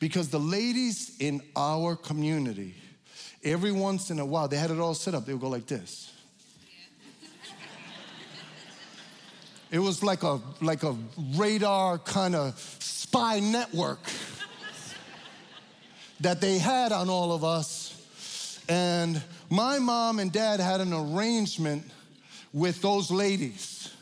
Because 0.00 0.28
the 0.28 0.40
ladies 0.40 1.16
in 1.18 1.42
our 1.54 1.96
community, 1.96 2.74
every 3.44 3.72
once 3.72 4.10
in 4.10 4.20
a 4.20 4.24
while, 4.24 4.48
they 4.48 4.56
had 4.56 4.70
it 4.70 4.78
all 4.78 4.94
set 4.94 5.14
up. 5.14 5.26
They 5.26 5.32
would 5.32 5.42
go 5.42 5.48
like 5.48 5.66
this. 5.66 6.12
It 9.70 9.78
was 9.78 10.02
like 10.02 10.22
a, 10.22 10.40
like 10.60 10.82
a 10.82 10.96
radar 11.36 11.98
kind 11.98 12.34
of 12.34 12.58
spy 12.78 13.40
network 13.40 14.00
that 16.20 16.40
they 16.40 16.58
had 16.58 16.92
on 16.92 17.10
all 17.10 17.32
of 17.32 17.44
us. 17.44 18.64
And 18.68 19.22
my 19.50 19.78
mom 19.78 20.18
and 20.18 20.32
dad 20.32 20.60
had 20.60 20.80
an 20.80 20.92
arrangement 20.92 21.84
with 22.52 22.80
those 22.80 23.10
ladies. 23.10 23.92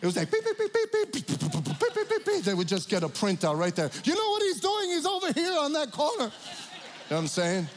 It 0.00 0.06
was 0.06 0.16
like 0.16 0.30
beep, 0.30 0.44
beep, 0.44 0.56
beep, 0.58 0.72
beep, 0.72 0.92
beep, 0.92 1.12
beep, 1.12 1.26
beep, 1.26 1.50
beep, 1.52 1.94
beep, 1.94 2.08
beep, 2.08 2.24
beep. 2.24 2.44
They 2.44 2.54
would 2.54 2.68
just 2.68 2.88
get 2.88 3.02
a 3.02 3.08
printout 3.08 3.58
right 3.58 3.74
there. 3.74 3.90
You 4.04 4.14
know 4.14 4.30
what 4.30 4.42
he's 4.42 4.60
doing? 4.60 4.90
He's 4.90 5.06
over 5.06 5.32
here 5.32 5.58
on 5.58 5.72
that 5.72 5.90
corner. 5.90 6.24
You 6.24 6.26
know 6.26 7.16
what 7.16 7.18
I'm 7.18 7.26
saying? 7.26 7.68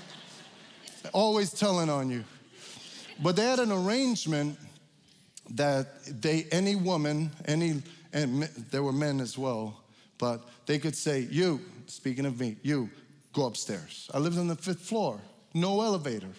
Always 1.13 1.51
telling 1.51 1.89
on 1.89 2.09
you. 2.09 2.23
But 3.21 3.35
they 3.35 3.43
had 3.43 3.59
an 3.59 3.71
arrangement 3.71 4.57
that 5.51 6.21
they, 6.21 6.45
any 6.51 6.75
woman, 6.75 7.31
any, 7.45 7.81
and 8.13 8.43
there 8.71 8.83
were 8.83 8.93
men 8.93 9.19
as 9.19 9.37
well, 9.37 9.81
but 10.17 10.41
they 10.65 10.79
could 10.79 10.95
say, 10.95 11.27
You, 11.29 11.59
speaking 11.87 12.25
of 12.25 12.39
me, 12.39 12.57
you, 12.61 12.89
go 13.33 13.45
upstairs. 13.45 14.09
I 14.13 14.19
lived 14.19 14.37
on 14.37 14.47
the 14.47 14.55
fifth 14.55 14.81
floor, 14.81 15.19
no 15.53 15.81
elevator. 15.81 16.29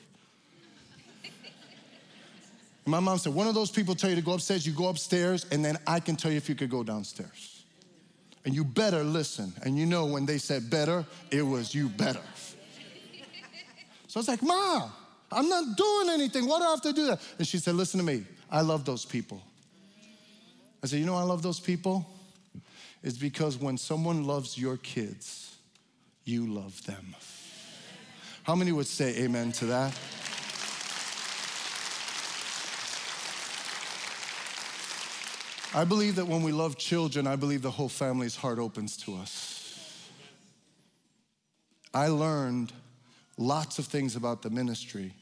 My 2.86 3.00
mom 3.00 3.18
said, 3.18 3.34
One 3.34 3.46
of 3.48 3.54
those 3.54 3.70
people 3.70 3.94
tell 3.94 4.10
you 4.10 4.16
to 4.16 4.22
go 4.22 4.32
upstairs, 4.32 4.66
you 4.66 4.72
go 4.72 4.88
upstairs, 4.88 5.46
and 5.50 5.64
then 5.64 5.78
I 5.86 6.00
can 6.00 6.16
tell 6.16 6.30
you 6.30 6.36
if 6.36 6.48
you 6.48 6.54
could 6.54 6.70
go 6.70 6.82
downstairs. 6.82 7.64
And 8.44 8.54
you 8.54 8.64
better 8.64 9.04
listen. 9.04 9.52
And 9.62 9.78
you 9.78 9.86
know, 9.86 10.06
when 10.06 10.26
they 10.26 10.38
said 10.38 10.68
better, 10.68 11.06
it 11.30 11.42
was 11.42 11.74
you 11.74 11.88
better. 11.88 12.22
So 14.08 14.18
I 14.18 14.20
was 14.20 14.28
like, 14.28 14.42
Ma, 14.42 14.90
I'm 15.30 15.48
not 15.48 15.74
doing 15.74 16.10
anything. 16.10 16.46
Why 16.46 16.58
do 16.58 16.66
I 16.66 16.70
have 16.72 16.82
to 16.82 16.92
do 16.92 17.06
that? 17.06 17.20
And 17.38 17.46
she 17.46 17.56
said, 17.56 17.76
Listen 17.76 17.98
to 17.98 18.04
me. 18.04 18.26
I 18.52 18.60
love 18.60 18.84
those 18.84 19.06
people. 19.06 19.42
I 20.84 20.86
said, 20.86 20.98
You 20.98 21.06
know, 21.06 21.16
I 21.16 21.22
love 21.22 21.42
those 21.42 21.58
people? 21.58 22.06
It's 23.02 23.16
because 23.16 23.56
when 23.56 23.78
someone 23.78 24.24
loves 24.24 24.58
your 24.58 24.76
kids, 24.76 25.56
you 26.24 26.46
love 26.46 26.84
them. 26.84 27.16
How 28.42 28.54
many 28.54 28.70
would 28.70 28.86
say 28.86 29.16
amen 29.22 29.52
to 29.52 29.66
that? 29.66 29.98
I 35.74 35.84
believe 35.84 36.16
that 36.16 36.26
when 36.26 36.42
we 36.42 36.52
love 36.52 36.76
children, 36.76 37.26
I 37.26 37.36
believe 37.36 37.62
the 37.62 37.70
whole 37.70 37.88
family's 37.88 38.36
heart 38.36 38.58
opens 38.58 38.98
to 38.98 39.16
us. 39.16 40.10
I 41.94 42.08
learned 42.08 42.72
lots 43.38 43.78
of 43.78 43.86
things 43.86 44.14
about 44.14 44.42
the 44.42 44.50
ministry 44.50 45.14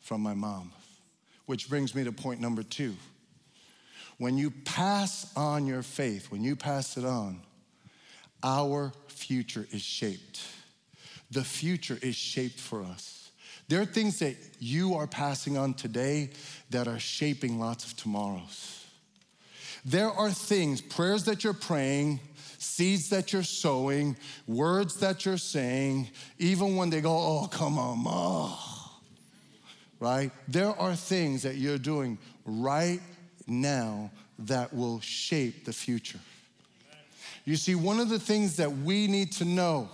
from 0.00 0.20
my 0.20 0.34
mom. 0.34 0.72
Which 1.46 1.68
brings 1.68 1.94
me 1.94 2.04
to 2.04 2.12
point 2.12 2.40
number 2.40 2.62
two. 2.62 2.94
When 4.18 4.38
you 4.38 4.50
pass 4.50 5.32
on 5.36 5.66
your 5.66 5.82
faith, 5.82 6.30
when 6.30 6.42
you 6.42 6.56
pass 6.56 6.96
it 6.96 7.04
on, 7.04 7.40
our 8.42 8.92
future 9.08 9.66
is 9.72 9.82
shaped. 9.82 10.40
The 11.30 11.44
future 11.44 11.98
is 12.00 12.14
shaped 12.14 12.60
for 12.60 12.82
us. 12.82 13.30
There 13.68 13.80
are 13.80 13.86
things 13.86 14.18
that 14.18 14.36
you 14.60 14.94
are 14.94 15.06
passing 15.06 15.56
on 15.56 15.74
today 15.74 16.30
that 16.70 16.86
are 16.86 16.98
shaping 16.98 17.58
lots 17.58 17.84
of 17.84 17.96
tomorrows. 17.96 18.84
There 19.84 20.10
are 20.10 20.30
things, 20.30 20.80
prayers 20.80 21.24
that 21.24 21.44
you're 21.44 21.52
praying, 21.52 22.20
seeds 22.58 23.08
that 23.10 23.32
you're 23.32 23.42
sowing, 23.42 24.16
words 24.46 24.96
that 25.00 25.24
you're 25.26 25.38
saying, 25.38 26.08
even 26.38 26.76
when 26.76 26.90
they 26.90 27.00
go, 27.00 27.10
oh, 27.10 27.48
come 27.50 27.78
on, 27.78 27.98
ma 27.98 28.56
right? 30.00 30.30
There 30.48 30.70
are 30.70 30.94
things 30.94 31.42
that 31.42 31.56
you're 31.56 31.78
doing 31.78 32.18
right 32.44 33.00
now 33.46 34.10
that 34.40 34.74
will 34.74 35.00
shape 35.00 35.64
the 35.64 35.72
future. 35.72 36.18
You 37.44 37.56
see, 37.56 37.74
one 37.74 38.00
of 38.00 38.08
the 38.08 38.18
things 38.18 38.56
that 38.56 38.70
we 38.70 39.06
need 39.06 39.32
to 39.32 39.44
know, 39.44 39.88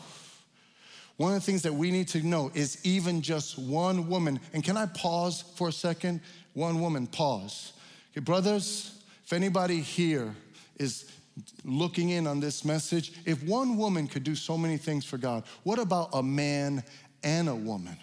one 1.17 1.35
of 1.35 1.41
the 1.41 1.45
things 1.45 1.63
that 1.63 1.75
we 1.75 1.91
need 1.91 2.09
to 2.09 2.25
know 2.25 2.51
is 2.55 2.79
even 2.85 3.23
just 3.23 3.59
one 3.59 4.09
woman. 4.09 4.41
And 4.53 4.63
can 4.63 4.77
I 4.77 4.87
pause 4.87 5.45
for 5.57 5.69
a 5.69 5.73
second? 5.73 6.21
One 6.55 6.81
woman, 6.81 7.07
pause. 7.07 7.73
Okay, 8.13 8.21
brothers, 8.21 9.03
if 9.25 9.33
anybody 9.33 9.81
here 9.81 10.35
is 10.79 11.11
looking 11.65 12.11
in 12.11 12.27
on 12.27 12.41
this 12.41 12.65
message, 12.65 13.13
if 13.25 13.43
one 13.43 13.77
woman 13.77 14.07
could 14.07 14.25
do 14.25 14.35
so 14.35 14.57
many 14.57 14.77
things 14.77 15.05
for 15.05 15.19
God, 15.19 15.45
what 15.63 15.79
about 15.79 16.11
a 16.13 16.23
man 16.23 16.83
and 17.23 17.49
a 17.49 17.55
woman? 17.55 17.97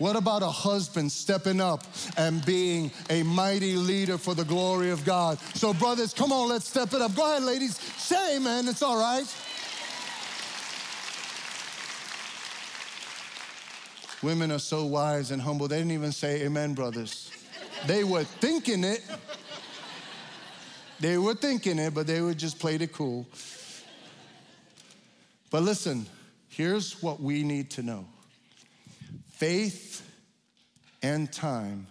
What 0.00 0.16
about 0.16 0.42
a 0.42 0.48
husband 0.48 1.12
stepping 1.12 1.60
up 1.60 1.84
and 2.16 2.42
being 2.46 2.90
a 3.10 3.22
mighty 3.22 3.74
leader 3.74 4.16
for 4.16 4.34
the 4.34 4.46
glory 4.46 4.88
of 4.88 5.04
God? 5.04 5.38
So, 5.52 5.74
brothers, 5.74 6.14
come 6.14 6.32
on, 6.32 6.48
let's 6.48 6.66
step 6.66 6.94
it 6.94 7.02
up. 7.02 7.14
Go 7.14 7.30
ahead, 7.30 7.42
ladies. 7.42 7.76
Say 7.76 8.38
amen. 8.38 8.66
It's 8.66 8.80
all 8.80 8.98
right. 8.98 9.26
Women 14.22 14.50
are 14.50 14.58
so 14.58 14.86
wise 14.86 15.32
and 15.32 15.42
humble, 15.42 15.68
they 15.68 15.76
didn't 15.76 15.92
even 15.92 16.12
say 16.12 16.44
amen, 16.44 16.72
brothers. 16.72 17.30
They 17.86 18.02
were 18.02 18.24
thinking 18.24 18.84
it. 18.84 19.02
They 20.98 21.18
were 21.18 21.34
thinking 21.34 21.78
it, 21.78 21.92
but 21.92 22.06
they 22.06 22.22
would 22.22 22.38
just 22.38 22.58
played 22.58 22.80
it 22.80 22.94
cool. 22.94 23.26
But 25.50 25.62
listen, 25.62 26.06
here's 26.48 27.02
what 27.02 27.20
we 27.20 27.42
need 27.42 27.68
to 27.72 27.82
know 27.82 28.06
faith 29.40 30.06
and 31.02 31.32
time 31.32 31.86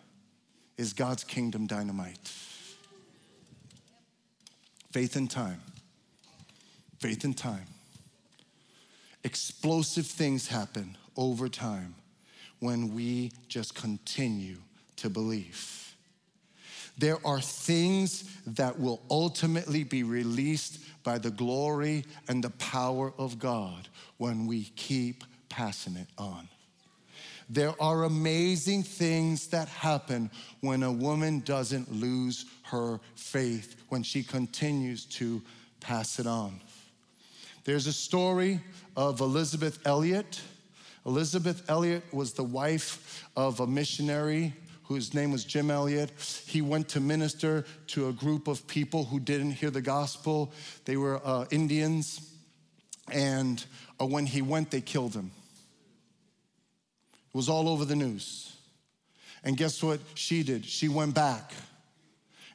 is 0.78 0.94
God's 0.94 1.24
kingdom 1.24 1.66
dynamite. 1.66 2.32
Faith 4.92 5.16
and 5.16 5.32
time. 5.32 5.60
Faith 7.00 7.24
and 7.24 7.36
time. 7.36 7.66
Explosive 9.24 10.06
things 10.06 10.48
happen 10.48 10.96
over 11.18 11.50
time 11.50 11.96
when 12.60 12.94
we 12.94 13.32
just 13.48 13.74
continue 13.74 14.58
to 14.98 15.10
believe. 15.10 15.96
There 17.00 17.18
are 17.26 17.42
things 17.42 18.26
that 18.46 18.80
will 18.80 19.02
ultimately 19.10 19.84
be 19.84 20.04
released 20.04 20.82
by 21.04 21.18
the 21.18 21.32
glory 21.32 22.06
and 22.28 22.44
the 22.44 22.52
power 22.52 23.12
of 23.18 23.40
God 23.40 23.88
when 24.18 24.46
we 24.46 24.66
keep 24.76 25.24
passing 25.50 25.96
it 25.96 26.10
on. 26.16 26.48
There 27.50 27.74
are 27.82 28.04
amazing 28.04 28.84
things 28.84 29.48
that 29.48 29.68
happen 29.68 30.30
when 30.62 30.84
a 30.84 30.92
woman 30.92 31.40
doesn't 31.40 31.92
lose 31.92 32.46
her 32.64 33.00
faith, 33.16 33.76
when 33.90 34.04
she 34.04 34.22
continues 34.22 35.06
to 35.06 35.42
pass 35.80 36.20
it 36.20 36.28
on. 36.28 36.62
There's 37.64 37.88
a 37.88 37.94
story 37.94 38.60
of 38.96 39.20
Elisabeth 39.20 39.80
Elliot. 39.86 40.42
Elisabeth 41.06 41.68
Elliot 41.70 42.04
was 42.14 42.34
the 42.34 42.44
wife 42.44 43.28
of 43.36 43.60
a 43.60 43.68
missionary 43.68 44.54
whose 44.84 45.14
name 45.14 45.32
was 45.32 45.44
Jim 45.44 45.72
Elliot. 45.72 46.12
He 46.46 46.62
went 46.62 46.90
to 46.90 47.00
minister 47.00 47.66
to 47.88 48.10
a 48.10 48.14
group 48.14 48.48
of 48.48 48.66
people 48.68 49.06
who 49.06 49.20
didn't 49.20 49.52
hear 49.52 49.70
the 49.70 49.82
gospel. 49.82 50.52
They 50.86 50.98
were 50.98 51.22
uh, 51.24 51.46
Indians. 51.52 52.34
And 53.12 53.64
uh, 54.00 54.06
when 54.06 54.26
he 54.26 54.42
went, 54.42 54.72
they 54.72 54.82
killed 54.82 55.14
him. 55.14 55.32
It 57.34 57.38
was 57.38 57.50
all 57.50 57.70
over 57.70 57.86
the 57.86 57.96
news. 57.96 58.56
And 59.44 59.56
guess 59.56 59.82
what 59.82 60.00
she 60.16 60.44
did? 60.44 60.66
She 60.66 60.90
went 60.90 61.14
back. 61.14 61.54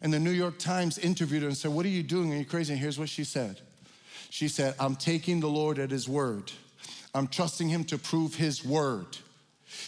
And 0.02 0.12
the 0.12 0.18
New 0.18 0.32
York 0.32 0.58
Times 0.58 0.98
interviewed 0.98 1.42
her 1.42 1.48
and 1.48 1.56
said, 1.56 1.70
What 1.70 1.86
are 1.86 1.90
you 1.90 2.02
doing? 2.02 2.32
Are 2.32 2.36
you 2.36 2.44
crazy? 2.44 2.74
And 2.74 2.80
here's 2.80 2.98
what 2.98 3.08
she 3.08 3.24
said 3.24 3.60
She 4.30 4.48
said, 4.48 4.74
I'm 4.78 4.96
taking 4.96 5.40
the 5.40 5.48
Lord 5.48 5.78
at 5.78 5.90
his 5.90 6.08
word, 6.08 6.52
I'm 7.14 7.26
trusting 7.26 7.68
him 7.68 7.84
to 7.84 7.98
prove 7.98 8.34
his 8.34 8.64
word. 8.64 9.16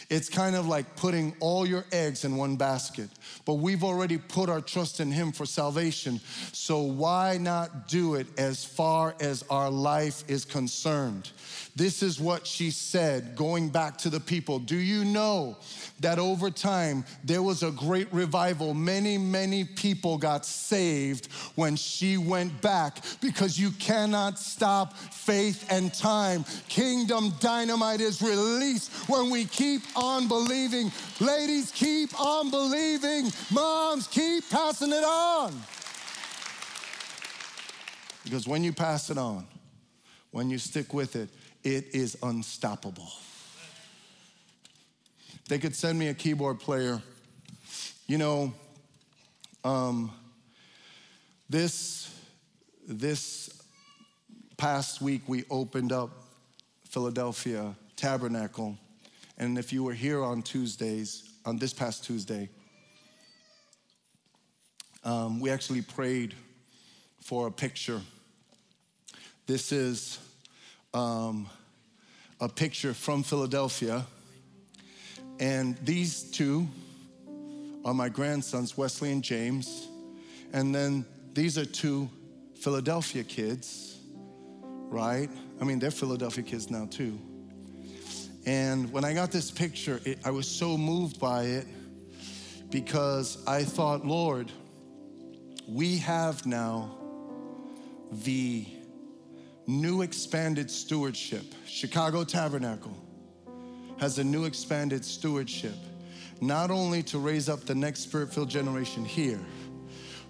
It's 0.09 0.29
kind 0.29 0.55
of 0.55 0.67
like 0.67 0.95
putting 0.95 1.35
all 1.39 1.65
your 1.65 1.85
eggs 1.91 2.23
in 2.25 2.35
one 2.35 2.55
basket, 2.55 3.09
but 3.45 3.55
we've 3.55 3.83
already 3.83 4.17
put 4.17 4.49
our 4.49 4.61
trust 4.61 4.99
in 4.99 5.11
Him 5.11 5.31
for 5.31 5.45
salvation. 5.45 6.19
So 6.51 6.81
why 6.81 7.37
not 7.37 7.87
do 7.87 8.15
it 8.15 8.27
as 8.37 8.63
far 8.63 9.15
as 9.19 9.43
our 9.49 9.69
life 9.69 10.23
is 10.27 10.45
concerned? 10.45 11.31
This 11.75 12.01
is 12.01 12.19
what 12.19 12.47
she 12.47 12.71
said, 12.71 13.35
going 13.35 13.69
back 13.69 13.97
to 13.99 14.09
the 14.09 14.19
people. 14.19 14.57
Do 14.57 14.75
you 14.75 15.05
know 15.05 15.57
that 15.99 16.17
over 16.17 16.49
time 16.49 17.05
there 17.23 17.43
was 17.43 17.61
a 17.61 17.69
great 17.69 18.11
revival? 18.11 18.73
Many, 18.73 19.17
many 19.17 19.63
people 19.63 20.17
got 20.17 20.45
saved 20.45 21.27
when 21.55 21.75
she 21.75 22.17
went 22.17 22.61
back 22.61 23.03
because 23.21 23.59
you 23.59 23.69
cannot 23.71 24.39
stop 24.39 24.97
faith 24.97 25.67
and 25.69 25.93
time. 25.93 26.45
Kingdom 26.67 27.33
dynamite 27.39 28.01
is 28.01 28.21
released 28.23 28.91
when 29.07 29.29
we 29.29 29.45
keep 29.77 29.97
on 29.97 30.27
believing. 30.27 30.91
Ladies, 31.19 31.71
keep 31.71 32.19
on 32.19 32.49
believing. 32.49 33.31
Moms, 33.51 34.07
keep 34.07 34.49
passing 34.49 34.91
it 34.91 35.03
on. 35.03 35.53
Because 38.23 38.47
when 38.47 38.63
you 38.63 38.73
pass 38.73 39.09
it 39.09 39.17
on, 39.17 39.45
when 40.31 40.49
you 40.49 40.57
stick 40.57 40.93
with 40.93 41.15
it, 41.15 41.29
it 41.63 41.95
is 41.95 42.17
unstoppable. 42.23 43.09
They 45.47 45.59
could 45.59 45.75
send 45.75 45.97
me 45.97 46.09
a 46.09 46.13
keyboard 46.13 46.59
player. 46.59 47.01
You 48.07 48.17
know, 48.17 48.53
um, 49.63 50.11
this, 51.49 52.13
this 52.87 53.61
past 54.57 55.01
week 55.01 55.21
we 55.27 55.45
opened 55.49 55.93
up 55.93 56.09
Philadelphia 56.83 57.75
Tabernacle. 57.95 58.77
And 59.37 59.57
if 59.57 59.71
you 59.71 59.83
were 59.83 59.93
here 59.93 60.23
on 60.23 60.41
Tuesdays, 60.41 61.29
on 61.45 61.57
this 61.57 61.73
past 61.73 62.03
Tuesday, 62.03 62.49
um, 65.03 65.39
we 65.39 65.51
actually 65.51 65.81
prayed 65.81 66.33
for 67.21 67.47
a 67.47 67.51
picture. 67.51 68.01
This 69.45 69.71
is 69.71 70.19
um, 70.93 71.47
a 72.41 72.49
picture 72.49 72.93
from 72.93 73.23
Philadelphia. 73.23 74.05
And 75.39 75.77
these 75.77 76.23
two 76.23 76.67
are 77.85 77.93
my 77.93 78.09
grandsons, 78.09 78.75
Wesley 78.75 79.11
and 79.11 79.23
James. 79.23 79.87
And 80.51 80.73
then 80.73 81.05
these 81.33 81.57
are 81.57 81.65
two 81.65 82.09
Philadelphia 82.55 83.23
kids, 83.23 83.99
right? 84.89 85.29
I 85.61 85.63
mean, 85.63 85.77
they're 85.77 85.91
Philadelphia 85.91 86.43
kids 86.43 86.71
now, 86.71 86.87
too. 86.87 87.19
And 88.47 88.89
when 88.93 89.03
I 89.03 89.13
got 89.13 89.29
this 89.29 89.51
picture, 89.51 89.99
it, 90.05 90.19
I 90.23 90.31
was 90.31 90.47
so 90.47 90.77
moved 90.77 91.19
by 91.19 91.43
it 91.43 91.67
because 92.69 93.45
I 93.45 93.65
thought, 93.65 94.05
Lord, 94.05 94.49
we 95.67 95.97
have 95.97 96.45
now 96.45 96.97
the 98.09 98.65
new 99.67 100.01
expanded 100.01 100.71
stewardship. 100.71 101.43
Chicago 101.65 102.23
Tabernacle 102.23 102.95
has 103.99 104.17
a 104.17 104.23
new 104.23 104.45
expanded 104.45 105.03
stewardship, 105.03 105.75
not 106.39 106.71
only 106.71 107.03
to 107.03 107.19
raise 107.19 107.49
up 107.49 107.65
the 107.65 107.75
next 107.75 107.99
spirit 107.99 108.33
filled 108.33 108.49
generation 108.49 109.03
here, 109.03 109.41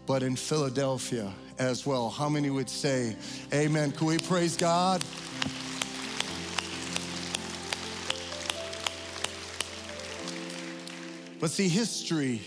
but 0.07 0.23
in 0.23 0.35
Philadelphia 0.35 1.31
as 1.59 1.85
well. 1.85 2.09
How 2.09 2.29
many 2.29 2.49
would 2.49 2.69
say, 2.69 3.15
Amen? 3.53 3.91
Can 3.91 4.07
we 4.07 4.17
praise 4.17 4.57
God? 4.57 5.03
But 11.39 11.51
see, 11.51 11.67
history 11.67 12.41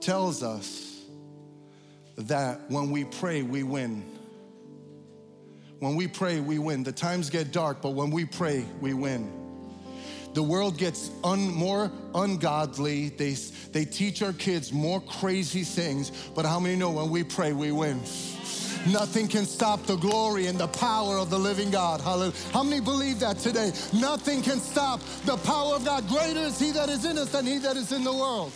tells 0.00 0.42
us 0.42 1.02
that 2.16 2.70
when 2.70 2.90
we 2.90 3.04
pray, 3.04 3.42
we 3.42 3.62
win. 3.62 4.04
When 5.80 5.96
we 5.96 6.06
pray, 6.06 6.40
we 6.40 6.58
win. 6.58 6.84
The 6.84 6.92
times 6.92 7.28
get 7.28 7.52
dark, 7.52 7.82
but 7.82 7.90
when 7.90 8.10
we 8.10 8.24
pray, 8.24 8.64
we 8.80 8.94
win. 8.94 9.32
The 10.34 10.42
world 10.42 10.78
gets 10.78 11.10
un, 11.22 11.52
more 11.52 11.90
ungodly. 12.14 13.10
They, 13.10 13.34
they 13.72 13.84
teach 13.84 14.22
our 14.22 14.32
kids 14.32 14.72
more 14.72 15.00
crazy 15.00 15.62
things, 15.62 16.10
but 16.34 16.44
how 16.44 16.58
many 16.58 16.76
know 16.76 16.90
when 16.90 17.10
we 17.10 17.24
pray, 17.24 17.52
we 17.52 17.72
win? 17.72 18.00
Nothing 18.86 19.28
can 19.28 19.46
stop 19.46 19.82
the 19.84 19.96
glory 19.96 20.46
and 20.46 20.58
the 20.58 20.68
power 20.68 21.16
of 21.16 21.30
the 21.30 21.38
living 21.38 21.70
God. 21.70 22.00
Hallelujah. 22.00 22.34
How 22.52 22.62
many 22.62 22.80
believe 22.80 23.20
that 23.20 23.38
today? 23.38 23.72
Nothing 23.92 24.42
can 24.42 24.60
stop 24.60 25.00
the 25.24 25.36
power 25.38 25.74
of 25.74 25.84
God. 25.84 26.06
Greater 26.08 26.40
is 26.40 26.58
He 26.58 26.70
that 26.72 26.88
is 26.88 27.04
in 27.04 27.16
us 27.18 27.32
than 27.32 27.46
He 27.46 27.58
that 27.58 27.76
is 27.76 27.92
in 27.92 28.04
the 28.04 28.12
world. 28.12 28.52